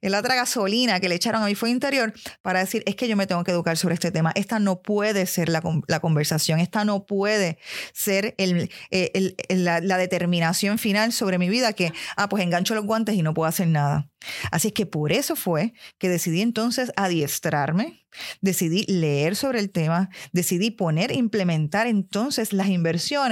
la 0.00 0.20
otra 0.20 0.36
gasolina 0.36 1.00
que 1.00 1.08
le 1.08 1.16
echaron 1.16 1.42
a 1.42 1.46
mi 1.46 1.54
fuego 1.54 1.74
interior 1.74 2.14
para 2.42 2.60
decir, 2.60 2.82
es 2.86 2.94
que 2.94 3.08
yo 3.08 3.16
me 3.16 3.26
tengo 3.26 3.42
que 3.44 3.50
educar 3.50 3.76
sobre 3.76 3.94
este 3.94 4.12
tema. 4.12 4.32
Esta 4.34 4.58
no 4.58 4.82
puede 4.82 5.26
ser 5.26 5.48
la, 5.48 5.60
conversación, 6.00 6.60
esta 6.60 6.84
no 6.84 7.04
puede 7.04 7.58
ser 7.92 8.34
eh, 8.38 9.34
la, 9.48 9.80
la, 9.80 9.98
determinación 9.98 10.78
final 10.78 11.12
sobre 11.12 11.38
mi 11.38 11.48
vida 11.48 11.72
que, 11.72 11.92
ah, 12.16 12.28
pues 12.28 12.42
engancho 12.42 12.74
los 12.74 12.84
guantes 12.84 13.16
y 13.16 13.22
no 13.22 13.34
puedo 13.34 13.48
hacer 13.48 13.66
nada. 13.66 14.08
Así 14.52 14.68
es 14.68 14.74
que 14.74 14.86
por 14.86 15.12
eso 15.12 15.34
fue 15.34 15.72
que 15.98 16.08
decidí 16.08 16.42
entonces 16.42 16.92
adiestrarme, 16.96 18.06
decidí 18.40 18.84
leer 18.86 19.36
sobre 19.36 19.58
el 19.58 19.70
tema, 19.70 20.10
decidí 20.32 20.70
poner, 20.70 21.12
implementar 21.12 21.86
entonces 21.86 22.52
las 22.52 22.68
inversiones 22.68 23.31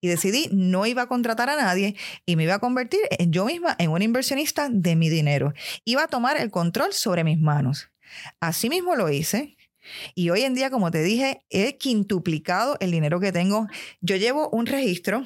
y 0.00 0.08
decidí 0.08 0.48
no 0.52 0.86
iba 0.86 1.02
a 1.02 1.06
contratar 1.06 1.50
a 1.50 1.56
nadie 1.56 1.96
y 2.24 2.36
me 2.36 2.44
iba 2.44 2.54
a 2.54 2.58
convertir 2.58 3.00
yo 3.28 3.46
misma 3.46 3.76
en 3.78 3.90
una 3.90 4.04
inversionista 4.04 4.68
de 4.70 4.96
mi 4.96 5.08
dinero. 5.08 5.52
Iba 5.84 6.04
a 6.04 6.08
tomar 6.08 6.40
el 6.40 6.50
control 6.50 6.92
sobre 6.92 7.24
mis 7.24 7.38
manos. 7.38 7.90
Así 8.40 8.68
mismo 8.68 8.96
lo 8.96 9.10
hice. 9.10 9.56
Y 10.14 10.30
hoy 10.30 10.42
en 10.42 10.54
día, 10.54 10.70
como 10.70 10.90
te 10.90 11.02
dije, 11.02 11.44
he 11.48 11.76
quintuplicado 11.76 12.76
el 12.80 12.90
dinero 12.90 13.20
que 13.20 13.32
tengo. 13.32 13.68
Yo 14.00 14.16
llevo 14.16 14.48
un 14.50 14.66
registro 14.66 15.24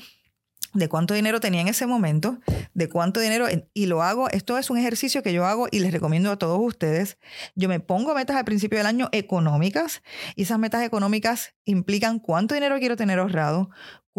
de 0.72 0.88
cuánto 0.88 1.14
dinero 1.14 1.40
tenía 1.40 1.60
en 1.60 1.68
ese 1.68 1.86
momento, 1.86 2.38
de 2.74 2.88
cuánto 2.88 3.20
dinero, 3.20 3.46
y 3.74 3.86
lo 3.86 4.02
hago, 4.02 4.28
esto 4.30 4.56
es 4.56 4.70
un 4.70 4.78
ejercicio 4.78 5.22
que 5.22 5.32
yo 5.32 5.44
hago 5.44 5.66
y 5.70 5.80
les 5.80 5.92
recomiendo 5.92 6.30
a 6.30 6.36
todos 6.36 6.60
ustedes. 6.60 7.18
Yo 7.56 7.68
me 7.68 7.80
pongo 7.80 8.14
metas 8.14 8.36
al 8.36 8.44
principio 8.44 8.78
del 8.78 8.86
año 8.86 9.08
económicas 9.12 10.02
y 10.36 10.42
esas 10.42 10.58
metas 10.58 10.84
económicas 10.84 11.54
implican 11.64 12.20
cuánto 12.20 12.54
dinero 12.54 12.78
quiero 12.78 12.96
tener 12.96 13.18
ahorrado, 13.18 13.70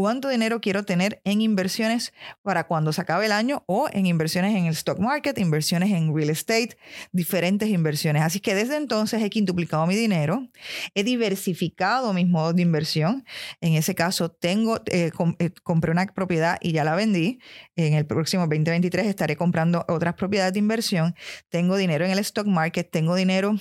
cuánto 0.01 0.29
dinero 0.29 0.61
quiero 0.61 0.83
tener 0.83 1.21
en 1.25 1.41
inversiones 1.41 2.11
para 2.41 2.65
cuando 2.65 2.91
se 2.91 3.01
acabe 3.01 3.27
el 3.27 3.31
año 3.31 3.63
o 3.67 3.87
en 3.93 4.07
inversiones 4.07 4.55
en 4.55 4.65
el 4.65 4.73
stock 4.73 4.97
market, 4.97 5.37
inversiones 5.37 5.91
en 5.91 6.11
real 6.11 6.31
estate, 6.31 6.75
diferentes 7.11 7.69
inversiones. 7.69 8.23
Así 8.23 8.39
que 8.39 8.55
desde 8.55 8.77
entonces 8.77 9.21
he 9.21 9.29
quintuplicado 9.29 9.85
mi 9.85 9.95
dinero, 9.95 10.47
he 10.95 11.03
diversificado 11.03 12.13
mis 12.13 12.27
modos 12.27 12.55
de 12.55 12.63
inversión. 12.63 13.23
En 13.61 13.75
ese 13.75 13.93
caso, 13.93 14.31
tengo, 14.31 14.77
eh, 14.87 15.11
eh, 15.37 15.51
compré 15.61 15.91
una 15.91 16.07
propiedad 16.07 16.57
y 16.61 16.71
ya 16.71 16.83
la 16.83 16.95
vendí. 16.95 17.37
En 17.75 17.93
el 17.93 18.07
próximo 18.07 18.47
2023 18.47 19.05
estaré 19.05 19.35
comprando 19.35 19.85
otras 19.87 20.15
propiedades 20.15 20.53
de 20.53 20.59
inversión. 20.59 21.13
Tengo 21.49 21.77
dinero 21.77 22.05
en 22.05 22.09
el 22.09 22.17
stock 22.17 22.47
market, 22.47 22.89
tengo 22.89 23.13
dinero 23.13 23.55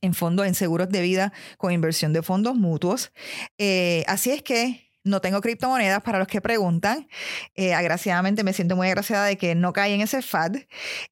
en 0.00 0.12
fondos, 0.12 0.44
en 0.44 0.56
seguros 0.56 0.88
de 0.88 1.02
vida 1.02 1.32
con 1.56 1.70
inversión 1.70 2.12
de 2.12 2.22
fondos 2.22 2.56
mutuos. 2.56 3.12
Eh, 3.58 4.02
así 4.08 4.32
es 4.32 4.42
que 4.42 4.91
no 5.04 5.20
tengo 5.20 5.40
criptomonedas 5.40 6.02
para 6.02 6.18
los 6.18 6.28
que 6.28 6.40
preguntan. 6.40 7.08
Eh, 7.54 7.74
agraciadamente 7.74 8.44
me 8.44 8.52
siento 8.52 8.76
muy 8.76 8.86
agraciada 8.88 9.26
de 9.26 9.36
que 9.36 9.54
no 9.54 9.72
caí 9.72 9.92
en 9.92 10.00
ese 10.00 10.22
FAD. 10.22 10.56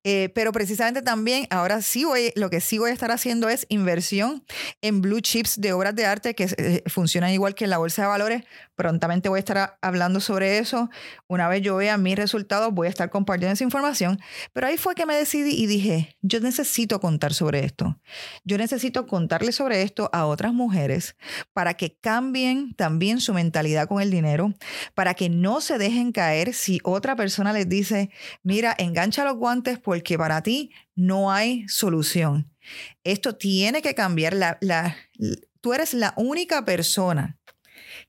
Eh, 0.05 0.31
pero 0.35 0.53
precisamente 0.53 1.03
también 1.03 1.47
ahora 1.51 1.83
sí 1.83 2.05
voy, 2.05 2.33
lo 2.37 2.51
que 2.51 2.61
sí 2.61 2.79
voy 2.79 2.91
a 2.91 2.93
estar 2.93 3.11
haciendo 3.11 3.49
es 3.49 3.67
inversión 3.69 4.45
en 4.83 5.01
blue 5.01 5.21
chips 5.21 5.61
de 5.61 5.73
obras 5.73 5.95
de 5.95 6.07
arte 6.07 6.35
que 6.35 6.49
eh, 6.57 6.83
funcionan 6.87 7.31
igual 7.31 7.55
que 7.55 7.65
en 7.65 7.71
la 7.71 7.79
bolsa 7.79 8.03
de 8.03 8.09
valores. 8.09 8.45
Prontamente 8.81 9.29
voy 9.29 9.37
a 9.37 9.41
estar 9.41 9.79
hablando 9.83 10.21
sobre 10.21 10.57
eso. 10.57 10.89
Una 11.29 11.49
vez 11.49 11.61
yo 11.61 11.77
vea 11.77 11.99
mis 11.99 12.17
resultados, 12.17 12.73
voy 12.73 12.87
a 12.87 12.89
estar 12.89 13.11
compartiendo 13.11 13.53
esa 13.53 13.63
información. 13.63 14.19
Pero 14.55 14.69
ahí 14.69 14.79
fue 14.79 14.95
que 14.95 15.05
me 15.05 15.15
decidí 15.15 15.51
y 15.51 15.67
dije, 15.67 16.17
yo 16.23 16.41
necesito 16.41 16.99
contar 16.99 17.35
sobre 17.35 17.63
esto. 17.63 18.01
Yo 18.43 18.57
necesito 18.57 19.07
contarle 19.07 19.53
sobre 19.53 19.83
esto 19.83 20.09
a 20.15 20.25
otras 20.25 20.55
mujeres 20.55 21.15
para 21.53 21.75
que 21.75 21.99
cambien 21.99 22.73
también 22.73 23.21
su 23.21 23.35
mentalidad 23.35 23.87
con 23.87 24.01
el 24.01 24.11
dinero, 24.11 24.55
para 24.95 25.13
que 25.13 25.29
no 25.29 25.61
se 25.61 25.77
dejen 25.77 26.11
caer 26.11 26.55
si 26.55 26.81
otra 26.83 27.17
persona 27.17 27.53
les 27.53 27.69
dice, 27.69 28.09
mira, 28.43 28.75
engancha 28.79 29.25
los 29.25 29.37
guantes 29.37 29.79
porque 29.79 30.17
para 30.17 30.43
ti 30.43 30.73
no 30.95 31.31
hay 31.31 31.69
solución. 31.69 32.51
Esto 33.05 33.37
tiene 33.37 33.83
que 33.83 33.95
cambiar. 33.95 34.59
Tú 35.61 35.75
eres 35.75 35.93
la 35.93 36.15
única 36.17 36.65
persona 36.65 37.40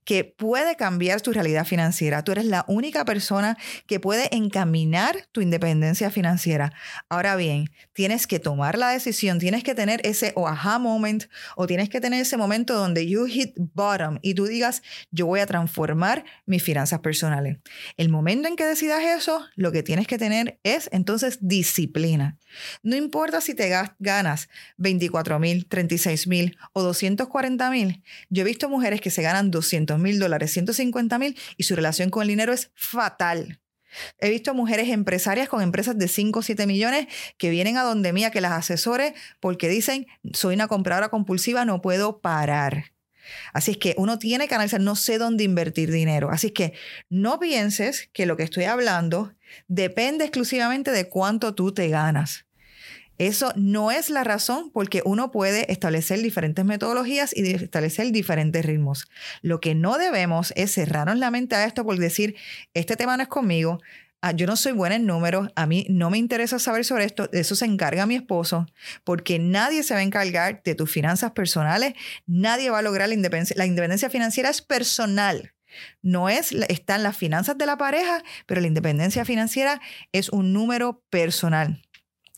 que 0.03 0.23
puede 0.23 0.75
cambiar 0.75 1.21
tu 1.21 1.31
realidad 1.31 1.65
financiera. 1.65 2.23
Tú 2.23 2.31
eres 2.31 2.45
la 2.45 2.65
única 2.67 3.05
persona 3.05 3.57
que 3.87 3.99
puede 3.99 4.35
encaminar 4.35 5.27
tu 5.31 5.41
independencia 5.41 6.09
financiera. 6.09 6.73
Ahora 7.09 7.35
bien, 7.35 7.69
tienes 7.93 8.27
que 8.27 8.39
tomar 8.39 8.77
la 8.77 8.89
decisión, 8.89 9.39
tienes 9.39 9.63
que 9.63 9.75
tener 9.75 10.01
ese 10.03 10.33
o 10.35 10.47
aha 10.47 10.79
moment 10.79 11.25
o 11.55 11.67
tienes 11.67 11.89
que 11.89 12.01
tener 12.01 12.21
ese 12.21 12.37
momento 12.37 12.73
donde 12.75 13.07
you 13.07 13.25
hit 13.25 13.53
bottom 13.57 14.19
y 14.21 14.33
tú 14.33 14.45
digas, 14.45 14.81
yo 15.11 15.25
voy 15.25 15.39
a 15.39 15.45
transformar 15.45 16.25
mis 16.45 16.63
finanzas 16.63 16.99
personales. 16.99 17.57
El 17.97 18.09
momento 18.09 18.47
en 18.47 18.55
que 18.55 18.65
decidas 18.65 19.03
eso, 19.03 19.45
lo 19.55 19.71
que 19.71 19.83
tienes 19.83 20.07
que 20.07 20.17
tener 20.17 20.59
es 20.63 20.89
entonces 20.91 21.39
disciplina. 21.41 22.37
No 22.83 22.95
importa 22.95 23.41
si 23.41 23.53
te 23.53 23.71
ganas 23.99 24.49
24 24.77 25.39
mil, 25.39 25.67
36 25.67 26.27
mil 26.27 26.57
o 26.73 26.83
240 26.83 27.69
mil. 27.69 28.03
Yo 28.29 28.41
he 28.41 28.45
visto 28.45 28.69
mujeres 28.69 29.01
que 29.01 29.11
se 29.11 29.21
ganan 29.21 29.51
200 29.51 29.99
mil 29.99 30.19
dólares, 30.19 30.51
150 30.51 31.17
mil 31.19 31.37
y 31.57 31.63
su 31.63 31.75
relación 31.75 32.09
con 32.09 32.23
el 32.23 32.29
dinero 32.29 32.53
es 32.53 32.71
fatal. 32.75 33.60
He 34.19 34.29
visto 34.29 34.53
mujeres 34.53 34.89
empresarias 34.89 35.49
con 35.49 35.61
empresas 35.61 35.97
de 35.97 36.07
5 36.07 36.39
o 36.39 36.41
7 36.41 36.67
millones 36.67 37.07
que 37.37 37.49
vienen 37.49 37.77
a 37.77 37.83
donde 37.83 38.13
mía 38.13 38.31
que 38.31 38.41
las 38.41 38.53
asesore 38.53 39.13
porque 39.39 39.69
dicen, 39.69 40.07
soy 40.33 40.55
una 40.55 40.67
compradora 40.67 41.09
compulsiva, 41.09 41.65
no 41.65 41.81
puedo 41.81 42.19
parar. 42.19 42.91
Así 43.53 43.71
es 43.71 43.77
que 43.77 43.95
uno 43.97 44.19
tiene 44.19 44.47
que 44.47 44.55
analizar, 44.55 44.81
no 44.81 44.95
sé 44.95 45.17
dónde 45.17 45.43
invertir 45.43 45.91
dinero. 45.91 46.31
Así 46.31 46.47
es 46.47 46.53
que 46.53 46.73
no 47.09 47.39
pienses 47.39 48.09
que 48.13 48.25
lo 48.25 48.37
que 48.37 48.43
estoy 48.43 48.65
hablando 48.65 49.33
depende 49.67 50.25
exclusivamente 50.25 50.91
de 50.91 51.07
cuánto 51.09 51.53
tú 51.53 51.73
te 51.73 51.87
ganas. 51.89 52.45
Eso 53.21 53.53
no 53.55 53.91
es 53.91 54.09
la 54.09 54.23
razón 54.23 54.71
porque 54.73 55.03
uno 55.05 55.29
puede 55.29 55.71
establecer 55.71 56.19
diferentes 56.23 56.65
metodologías 56.65 57.37
y 57.37 57.53
establecer 57.53 58.11
diferentes 58.11 58.65
ritmos. 58.65 59.07
Lo 59.43 59.61
que 59.61 59.75
no 59.75 59.99
debemos 59.99 60.53
es 60.55 60.73
cerrarnos 60.73 61.19
la 61.19 61.29
mente 61.29 61.53
a 61.53 61.65
esto 61.65 61.85
por 61.85 61.99
decir, 61.99 62.35
este 62.73 62.95
tema 62.95 63.15
no 63.17 63.21
es 63.21 63.29
conmigo, 63.29 63.79
ah, 64.21 64.31
yo 64.31 64.47
no 64.47 64.55
soy 64.55 64.71
buena 64.71 64.95
en 64.95 65.05
números, 65.05 65.49
a 65.55 65.67
mí 65.67 65.85
no 65.87 66.09
me 66.09 66.17
interesa 66.17 66.57
saber 66.57 66.83
sobre 66.83 67.05
esto, 67.05 67.27
de 67.27 67.41
eso 67.41 67.55
se 67.55 67.65
encarga 67.65 68.07
mi 68.07 68.15
esposo, 68.15 68.65
porque 69.03 69.37
nadie 69.37 69.83
se 69.83 69.93
va 69.93 69.99
a 69.99 70.03
encargar 70.03 70.63
de 70.63 70.73
tus 70.73 70.89
finanzas 70.89 71.33
personales, 71.33 71.93
nadie 72.25 72.71
va 72.71 72.79
a 72.79 72.81
lograr 72.81 73.07
la 73.07 73.13
independencia. 73.13 73.55
La 73.55 73.67
independencia 73.67 74.09
financiera 74.09 74.49
es 74.49 74.63
personal. 74.63 75.53
No 76.01 76.27
es, 76.27 76.53
están 76.69 77.03
las 77.03 77.17
finanzas 77.17 77.55
de 77.55 77.67
la 77.67 77.77
pareja, 77.77 78.23
pero 78.47 78.61
la 78.61 78.67
independencia 78.67 79.25
financiera 79.25 79.79
es 80.11 80.29
un 80.29 80.53
número 80.53 81.03
personal. 81.11 81.83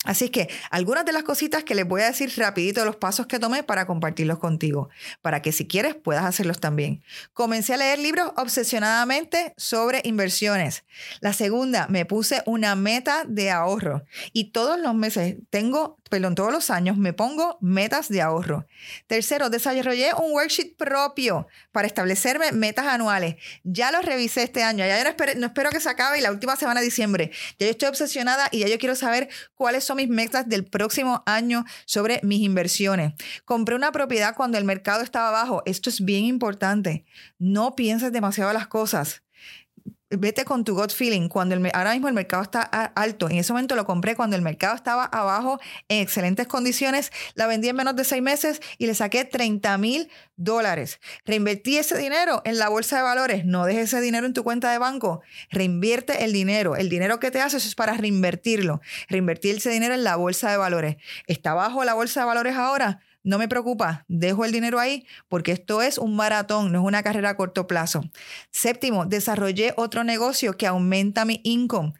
Así 0.03 0.29
que 0.29 0.49
algunas 0.69 1.05
de 1.05 1.13
las 1.13 1.23
cositas 1.23 1.63
que 1.63 1.75
les 1.75 1.87
voy 1.87 2.01
a 2.01 2.07
decir 2.07 2.31
rapidito 2.37 2.85
los 2.85 2.95
pasos 2.95 3.27
que 3.27 3.39
tomé 3.39 3.63
para 3.63 3.85
compartirlos 3.85 4.39
contigo, 4.39 4.89
para 5.21 5.41
que 5.41 5.51
si 5.51 5.67
quieres 5.67 5.95
puedas 5.95 6.25
hacerlos 6.25 6.59
también. 6.59 7.03
Comencé 7.33 7.73
a 7.73 7.77
leer 7.77 7.99
libros 7.99 8.31
obsesionadamente 8.37 9.53
sobre 9.57 10.01
inversiones. 10.03 10.83
La 11.21 11.33
segunda, 11.33 11.87
me 11.87 12.05
puse 12.05 12.43
una 12.45 12.75
meta 12.75 13.23
de 13.27 13.51
ahorro 13.51 14.03
y 14.31 14.51
todos 14.51 14.79
los 14.79 14.93
meses 14.95 15.37
tengo 15.49 15.97
perdón, 16.13 16.35
todos 16.35 16.53
los 16.53 16.69
años 16.69 16.95
me 16.95 17.11
pongo 17.11 17.57
metas 17.59 18.07
de 18.07 18.21
ahorro. 18.21 18.67
Tercero, 19.07 19.49
desarrollé 19.49 20.13
un 20.13 20.31
worksheet 20.33 20.77
propio 20.77 21.47
para 21.71 21.87
establecerme 21.87 22.51
metas 22.51 22.85
anuales. 22.85 23.37
Ya 23.63 23.91
lo 23.91 23.99
revisé 23.99 24.43
este 24.43 24.61
año, 24.61 24.85
ya 24.85 25.03
no 25.03 25.09
espero, 25.09 25.31
no 25.37 25.47
espero 25.47 25.71
que 25.71 25.79
se 25.79 25.89
acabe 25.89 26.19
y 26.19 26.21
la 26.21 26.29
última 26.29 26.55
semana 26.55 26.81
de 26.81 26.85
diciembre. 26.85 27.31
Ya 27.57 27.65
yo 27.65 27.71
estoy 27.71 27.89
obsesionada 27.89 28.47
y 28.51 28.59
ya 28.59 28.67
yo 28.67 28.77
quiero 28.77 28.95
saber 28.95 29.27
cuáles 29.55 29.85
son 29.85 29.92
mis 29.95 30.09
metas 30.09 30.47
del 30.47 30.65
próximo 30.65 31.23
año 31.25 31.65
sobre 31.85 32.19
mis 32.23 32.41
inversiones. 32.41 33.13
Compré 33.45 33.75
una 33.75 33.91
propiedad 33.91 34.35
cuando 34.35 34.57
el 34.57 34.65
mercado 34.65 35.01
estaba 35.03 35.31
bajo. 35.31 35.63
Esto 35.65 35.89
es 35.89 36.03
bien 36.03 36.25
importante. 36.25 37.05
No 37.39 37.75
pienses 37.75 38.11
demasiado 38.11 38.53
las 38.53 38.67
cosas 38.67 39.22
vete 40.17 40.45
con 40.45 40.63
tu 40.63 40.75
gut 40.75 40.91
feeling. 40.91 41.27
Cuando 41.29 41.55
el, 41.55 41.69
ahora 41.73 41.93
mismo 41.93 42.07
el 42.07 42.13
mercado 42.13 42.43
está 42.43 42.61
alto, 42.61 43.29
en 43.29 43.37
ese 43.37 43.53
momento 43.53 43.75
lo 43.75 43.85
compré 43.85 44.15
cuando 44.15 44.35
el 44.35 44.41
mercado 44.41 44.75
estaba 44.75 45.05
abajo 45.05 45.59
en 45.89 46.01
excelentes 46.01 46.47
condiciones, 46.47 47.11
la 47.35 47.47
vendí 47.47 47.69
en 47.69 47.75
menos 47.75 47.95
de 47.95 48.03
seis 48.03 48.21
meses 48.21 48.61
y 48.77 48.87
le 48.87 48.95
saqué 48.95 49.25
30 49.25 49.77
mil 49.77 50.09
dólares. 50.35 50.99
Reinvertí 51.25 51.77
ese 51.77 51.97
dinero 51.97 52.41
en 52.45 52.57
la 52.57 52.69
bolsa 52.69 52.97
de 52.97 53.03
valores. 53.03 53.45
No 53.45 53.65
dejes 53.65 53.85
ese 53.85 54.01
dinero 54.01 54.25
en 54.25 54.33
tu 54.33 54.43
cuenta 54.43 54.71
de 54.71 54.77
banco. 54.77 55.21
Reinvierte 55.51 56.23
el 56.23 56.33
dinero. 56.33 56.75
El 56.75 56.89
dinero 56.89 57.19
que 57.19 57.31
te 57.31 57.41
haces 57.41 57.65
es 57.65 57.75
para 57.75 57.93
reinvertirlo. 57.93 58.81
Reinvertir 59.09 59.57
ese 59.57 59.69
dinero 59.69 59.93
en 59.93 60.03
la 60.03 60.15
bolsa 60.15 60.51
de 60.51 60.57
valores. 60.57 60.97
¿Está 61.27 61.53
bajo 61.53 61.83
la 61.83 61.93
bolsa 61.93 62.21
de 62.21 62.25
valores 62.25 62.55
ahora? 62.55 63.01
No 63.23 63.37
me 63.37 63.47
preocupa, 63.47 64.05
dejo 64.07 64.43
el 64.45 64.51
dinero 64.51 64.79
ahí 64.79 65.05
porque 65.29 65.53
esto 65.53 65.81
es 65.81 65.97
un 65.97 66.15
maratón, 66.15 66.71
no 66.71 66.81
es 66.81 66.85
una 66.85 67.03
carrera 67.03 67.29
a 67.29 67.37
corto 67.37 67.67
plazo. 67.67 68.03
Séptimo, 68.51 69.05
desarrollé 69.05 69.73
otro 69.77 70.03
negocio 70.03 70.57
que 70.57 70.67
aumenta 70.67 71.23
mi 71.23 71.39
income. 71.43 71.93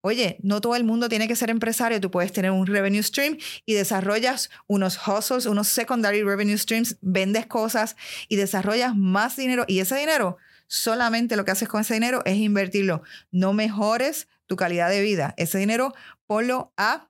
Oye, 0.00 0.38
no 0.42 0.60
todo 0.60 0.76
el 0.76 0.84
mundo 0.84 1.08
tiene 1.08 1.26
que 1.26 1.34
ser 1.34 1.50
empresario, 1.50 2.00
tú 2.00 2.10
puedes 2.10 2.32
tener 2.32 2.52
un 2.52 2.68
revenue 2.68 3.02
stream 3.02 3.36
y 3.66 3.74
desarrollas 3.74 4.48
unos 4.68 4.96
hustles, 5.06 5.46
unos 5.46 5.66
secondary 5.66 6.22
revenue 6.22 6.56
streams, 6.56 6.96
vendes 7.00 7.46
cosas 7.46 7.96
y 8.28 8.36
desarrollas 8.36 8.94
más 8.96 9.36
dinero 9.36 9.64
y 9.66 9.80
ese 9.80 9.96
dinero 9.96 10.36
solamente 10.68 11.36
lo 11.36 11.44
que 11.44 11.50
haces 11.50 11.68
con 11.68 11.80
ese 11.80 11.94
dinero 11.94 12.22
es 12.24 12.36
invertirlo. 12.36 13.02
No 13.32 13.52
mejores 13.52 14.28
tu 14.46 14.54
calidad 14.56 14.88
de 14.88 15.02
vida. 15.02 15.34
Ese 15.36 15.58
dinero 15.58 15.94
ponlo 16.26 16.72
a 16.76 17.07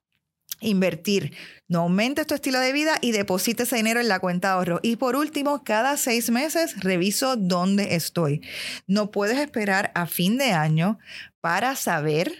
invertir. 0.61 1.35
No 1.69 1.81
aumentes 1.81 2.27
tu 2.27 2.35
estilo 2.35 2.61
de 2.61 2.73
vida 2.73 2.97
y 3.01 3.13
deposita 3.13 3.65
ese 3.65 3.77
dinero 3.77 4.01
en 4.01 4.09
la 4.09 4.21
cuenta 4.21 4.49
de 4.49 4.55
ahorro. 4.55 4.81
Y 4.83 4.97
por 4.97 5.17
último, 5.17 5.65
cada 5.65 5.97
seis 5.97 6.31
meses 6.31 6.81
reviso 6.81 7.37
dónde 7.37 7.95
estoy. 7.95 8.41
No 8.87 9.11
puedes 9.11 9.39
esperar 9.39 9.93
a 9.95 10.07
fin 10.07 10.39
de 10.39 10.53
año 10.53 10.99
para 11.41 11.77
saber 11.77 12.33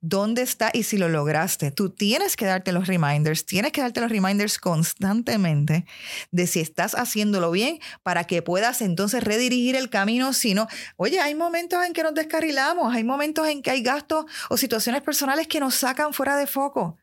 dónde 0.00 0.42
está 0.42 0.70
y 0.72 0.84
si 0.84 0.96
lo 0.96 1.08
lograste. 1.08 1.70
Tú 1.70 1.90
tienes 1.90 2.36
que 2.36 2.46
darte 2.46 2.72
los 2.72 2.86
reminders, 2.86 3.44
tienes 3.46 3.72
que 3.72 3.80
darte 3.80 4.00
los 4.00 4.10
reminders 4.10 4.58
constantemente 4.58 5.86
de 6.30 6.46
si 6.46 6.60
estás 6.60 6.94
haciéndolo 6.94 7.50
bien 7.50 7.80
para 8.02 8.24
que 8.24 8.42
puedas 8.42 8.80
entonces 8.80 9.22
redirigir 9.22 9.76
el 9.76 9.90
camino. 9.90 10.32
Si 10.32 10.54
no, 10.54 10.68
oye, 10.96 11.20
hay 11.20 11.34
momentos 11.34 11.84
en 11.84 11.92
que 11.92 12.02
nos 12.02 12.14
descarrilamos, 12.14 12.94
hay 12.94 13.04
momentos 13.04 13.48
en 13.48 13.62
que 13.62 13.70
hay 13.70 13.82
gastos 13.82 14.26
o 14.48 14.56
situaciones 14.56 15.02
personales 15.02 15.48
que 15.48 15.60
nos 15.60 15.74
sacan 15.74 16.12
fuera 16.12 16.36
de 16.36 16.46
foco. 16.46 16.98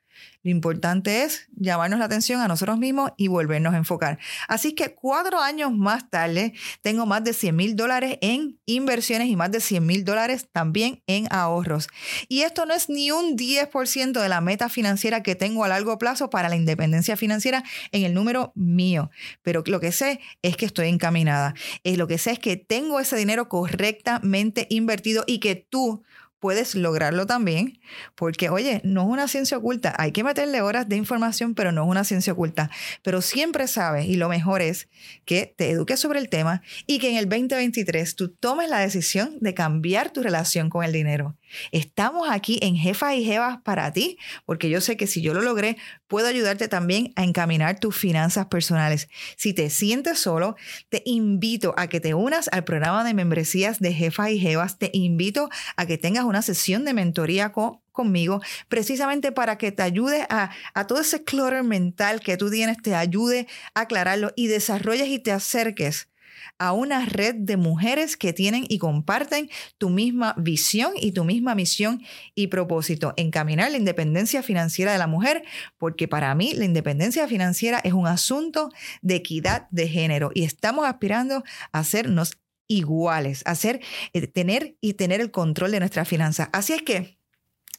Lo 0.46 0.52
importante 0.52 1.24
es 1.24 1.48
llamarnos 1.56 1.98
la 1.98 2.06
atención 2.06 2.40
a 2.40 2.48
nosotros 2.48 2.78
mismos 2.78 3.10
y 3.18 3.30
volvernos 3.30 3.74
a 3.74 3.78
enfocar. 3.78 4.20
Así 4.48 4.74
que 4.74 4.94
cuatro 4.94 5.40
años 5.42 5.74
más 5.74 6.08
tarde 6.12 6.54
tengo 6.84 7.08
más 7.08 7.24
de 7.24 7.34
100 7.34 7.56
mil 7.56 7.76
dólares 7.76 8.20
en 8.22 8.60
inversiones 8.68 9.28
y 9.30 9.36
más 9.36 9.50
de 9.50 9.60
100 9.60 9.84
mil 9.84 10.06
dólares 10.06 10.48
también 10.52 11.02
en 11.08 11.26
ahorros. 11.32 11.88
Y 12.28 12.42
esto 12.42 12.68
no 12.68 12.76
es 12.76 12.90
ni 12.90 13.10
un 13.10 13.36
10% 13.36 14.22
de 14.22 14.30
la 14.30 14.40
meta 14.40 14.70
financiera 14.70 15.24
que 15.24 15.34
tengo 15.34 15.64
a 15.64 15.68
largo 15.68 15.98
plazo 15.98 16.30
para 16.30 16.48
la 16.48 16.56
independencia 16.56 17.18
financiera 17.18 17.64
en 17.92 18.04
el 18.04 18.14
número 18.14 18.52
mío. 18.54 19.10
Pero 19.42 19.64
lo 19.66 19.80
que 19.80 19.92
sé 19.92 20.20
es 20.44 20.58
que 20.58 20.68
estoy 20.68 20.90
encaminada. 20.90 21.56
Es 21.84 21.98
lo 21.98 22.06
que 22.06 22.20
sé 22.20 22.30
es 22.30 22.40
que 22.40 22.56
tengo 22.56 23.00
ese 23.00 23.16
dinero 23.16 23.50
correctamente 23.50 24.68
invertido 24.70 25.24
y 25.26 25.40
que 25.40 25.56
tú 25.56 26.04
puedes 26.46 26.76
lograrlo 26.76 27.26
también, 27.26 27.80
porque 28.14 28.50
oye, 28.50 28.80
no 28.84 29.02
es 29.02 29.08
una 29.08 29.28
ciencia 29.28 29.58
oculta, 29.58 29.96
hay 29.98 30.12
que 30.12 30.24
meterle 30.24 30.62
horas 30.62 30.88
de 30.88 30.96
información, 30.96 31.56
pero 31.56 31.72
no 31.72 31.86
es 31.86 31.90
una 31.90 32.04
ciencia 32.04 32.34
oculta. 32.34 32.70
Pero 33.02 33.24
siempre 33.24 33.68
sabes, 33.68 34.06
y 34.06 34.14
lo 34.14 34.30
mejor 34.30 34.62
es 34.62 34.88
que 35.26 35.56
te 35.58 35.72
eduques 35.72 36.00
sobre 36.00 36.20
el 36.20 36.30
tema 36.30 36.62
y 36.86 37.00
que 37.00 37.10
en 37.10 37.18
el 37.18 37.28
2023 37.28 38.16
tú 38.16 38.30
tomes 38.30 38.70
la 38.70 38.78
decisión 38.78 39.40
de 39.42 39.56
cambiar 39.56 40.12
tu 40.12 40.22
relación 40.22 40.70
con 40.70 40.84
el 40.84 40.92
dinero. 40.92 41.36
Estamos 41.72 42.28
aquí 42.30 42.60
en 42.62 42.76
Jefa 42.76 43.16
y 43.16 43.24
Jevas 43.24 43.60
para 43.64 43.92
ti, 43.92 44.18
porque 44.46 44.70
yo 44.70 44.82
sé 44.82 44.98
que 44.98 45.08
si 45.08 45.22
yo 45.22 45.34
lo 45.34 45.42
logré, 45.42 45.78
puedo 46.08 46.28
ayudarte 46.28 46.68
también 46.68 47.14
a 47.16 47.24
encaminar 47.24 47.80
tus 47.80 47.96
finanzas 47.96 48.48
personales. 48.48 49.10
Si 49.38 49.54
te 49.54 49.70
sientes 49.70 50.20
solo, 50.20 50.56
te 50.90 51.02
invito 51.06 51.74
a 51.78 51.88
que 51.88 52.00
te 52.00 52.14
unas 52.14 52.50
al 52.52 52.64
programa 52.64 53.04
de 53.04 53.14
membresías 53.14 53.80
de 53.80 53.94
Jefa 53.94 54.30
y 54.32 54.40
Jevas. 54.40 54.78
Te 54.78 54.90
invito 54.94 55.50
a 55.78 55.86
que 55.86 55.98
tengas 55.98 56.26
una 56.26 56.42
sesión 56.42 56.86
de 56.86 56.94
mentoría 56.94 57.52
conmigo, 57.92 58.42
precisamente 58.68 59.32
para 59.32 59.58
que 59.58 59.72
te 59.72 59.84
ayude 59.84 60.26
a, 60.30 60.52
a, 60.74 60.88
todo 60.88 61.02
ese 61.02 61.24
clutter 61.24 61.64
mental 61.64 62.20
que 62.20 62.38
tú 62.38 62.52
tienes, 62.52 62.78
te 62.82 62.96
ayude 62.96 63.48
a 63.74 63.82
aclararlo 63.82 64.34
y 64.36 64.48
desarrolles 64.48 65.08
y 65.08 65.20
te 65.20 65.32
acerques 65.32 66.10
a 66.58 66.74
una 66.74 67.06
red 67.06 67.36
de 67.36 67.58
mujeres 67.58 68.18
que 68.18 68.34
tienen 68.34 68.66
y 68.68 68.78
comparten 68.78 69.50
tu 69.78 69.90
misma 69.90 70.34
visión 70.38 70.94
y 71.00 71.12
tu 71.12 71.24
misma 71.24 71.56
misión 71.56 72.02
y 72.34 72.48
propósito, 72.48 73.14
encaminar 73.18 73.72
la 73.72 73.78
independencia 73.78 74.44
financiera 74.44 74.92
de 74.92 74.98
la 74.98 75.08
mujer, 75.08 75.44
porque 75.78 76.08
para 76.08 76.34
mí 76.36 76.54
la 76.54 76.66
independencia 76.66 77.28
financiera 77.28 77.80
es 77.84 77.94
un 77.94 78.08
asunto 78.08 78.70
de 79.02 79.16
equidad 79.16 79.68
de 79.72 79.88
género 79.88 80.32
y 80.34 80.44
estamos 80.44 80.86
aspirando 80.86 81.44
a 81.72 81.80
hacernos 81.80 82.38
iguales, 82.68 83.44
a 83.46 83.52
hacer, 83.52 83.82
eh, 84.14 84.28
tener 84.28 84.78
y 84.82 84.94
tener 84.94 85.22
el 85.22 85.32
control 85.32 85.72
de 85.72 85.80
nuestras 85.80 86.08
finanzas. 86.08 86.50
Así 86.52 86.74
es 86.74 86.82
que 86.82 87.18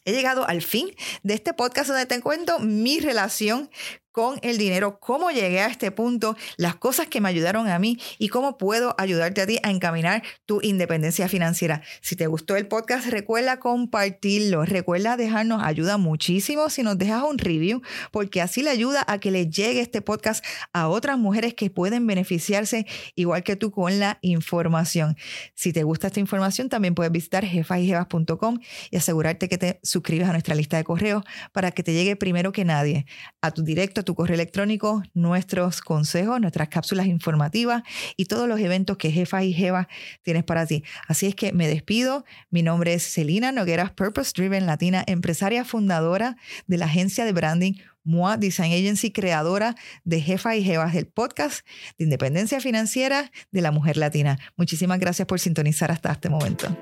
he 0.04 0.12
llegado 0.12 0.46
al 0.46 0.62
fin 0.62 0.90
de 1.22 1.34
este 1.34 1.52
podcast 1.52 1.88
donde 1.88 2.06
te 2.06 2.20
cuento 2.20 2.60
mi 2.60 3.00
relación 3.00 3.70
con 4.16 4.38
el 4.40 4.56
dinero, 4.56 4.98
cómo 4.98 5.30
llegué 5.30 5.60
a 5.60 5.66
este 5.66 5.90
punto, 5.90 6.38
las 6.56 6.76
cosas 6.76 7.06
que 7.06 7.20
me 7.20 7.28
ayudaron 7.28 7.68
a 7.68 7.78
mí 7.78 7.98
y 8.16 8.28
cómo 8.28 8.56
puedo 8.56 8.94
ayudarte 8.96 9.42
a 9.42 9.46
ti 9.46 9.58
a 9.62 9.70
encaminar 9.70 10.22
tu 10.46 10.62
independencia 10.62 11.28
financiera. 11.28 11.82
Si 12.00 12.16
te 12.16 12.26
gustó 12.26 12.56
el 12.56 12.66
podcast, 12.66 13.08
recuerda 13.08 13.60
compartirlo, 13.60 14.64
recuerda 14.64 15.18
dejarnos, 15.18 15.62
ayuda 15.62 15.98
muchísimo 15.98 16.70
si 16.70 16.82
nos 16.82 16.96
dejas 16.96 17.24
un 17.24 17.36
review, 17.36 17.82
porque 18.10 18.40
así 18.40 18.62
le 18.62 18.70
ayuda 18.70 19.04
a 19.06 19.18
que 19.18 19.30
le 19.30 19.50
llegue 19.50 19.82
este 19.82 20.00
podcast 20.00 20.42
a 20.72 20.88
otras 20.88 21.18
mujeres 21.18 21.52
que 21.52 21.68
pueden 21.68 22.06
beneficiarse 22.06 22.86
igual 23.16 23.42
que 23.42 23.54
tú 23.54 23.70
con 23.70 24.00
la 24.00 24.18
información. 24.22 25.18
Si 25.54 25.74
te 25.74 25.82
gusta 25.82 26.06
esta 26.06 26.20
información, 26.20 26.70
también 26.70 26.94
puedes 26.94 27.12
visitar 27.12 27.44
jefasjevas.com 27.44 28.60
y 28.90 28.96
asegurarte 28.96 29.50
que 29.50 29.58
te 29.58 29.78
suscribes 29.82 30.26
a 30.26 30.32
nuestra 30.32 30.54
lista 30.54 30.78
de 30.78 30.84
correos 30.84 31.22
para 31.52 31.70
que 31.70 31.82
te 31.82 31.92
llegue 31.92 32.16
primero 32.16 32.50
que 32.50 32.64
nadie 32.64 33.04
a 33.42 33.50
tu 33.50 33.62
directo 33.62 34.05
tu 34.06 34.14
correo 34.14 34.34
electrónico 34.34 35.02
nuestros 35.12 35.82
consejos, 35.82 36.40
nuestras 36.40 36.68
cápsulas 36.68 37.06
informativas 37.06 37.82
y 38.16 38.24
todos 38.24 38.48
los 38.48 38.58
eventos 38.60 38.96
que 38.96 39.10
Jefa 39.10 39.44
y 39.44 39.52
Jeva 39.52 39.88
tienes 40.22 40.44
para 40.44 40.64
ti. 40.64 40.82
Así 41.06 41.26
es 41.26 41.34
que 41.34 41.52
me 41.52 41.68
despido. 41.68 42.24
Mi 42.48 42.62
nombre 42.62 42.94
es 42.94 43.02
Celina 43.02 43.52
Nogueras, 43.52 43.90
Purpose 43.90 44.32
Driven 44.34 44.64
Latina, 44.64 45.04
empresaria 45.06 45.66
fundadora 45.66 46.38
de 46.66 46.78
la 46.78 46.86
agencia 46.86 47.26
de 47.26 47.32
branding 47.32 47.74
MOA 48.04 48.38
Design 48.38 48.72
Agency, 48.72 49.10
creadora 49.10 49.74
de 50.04 50.20
Jefa 50.22 50.56
y 50.56 50.64
Jevas, 50.64 50.94
del 50.94 51.06
podcast 51.06 51.66
de 51.98 52.04
independencia 52.04 52.60
financiera 52.60 53.30
de 53.50 53.60
la 53.60 53.72
mujer 53.72 53.96
latina. 53.96 54.38
Muchísimas 54.56 54.98
gracias 55.00 55.26
por 55.26 55.40
sintonizar 55.40 55.90
hasta 55.90 56.12
este 56.12 56.30
momento. 56.30 56.74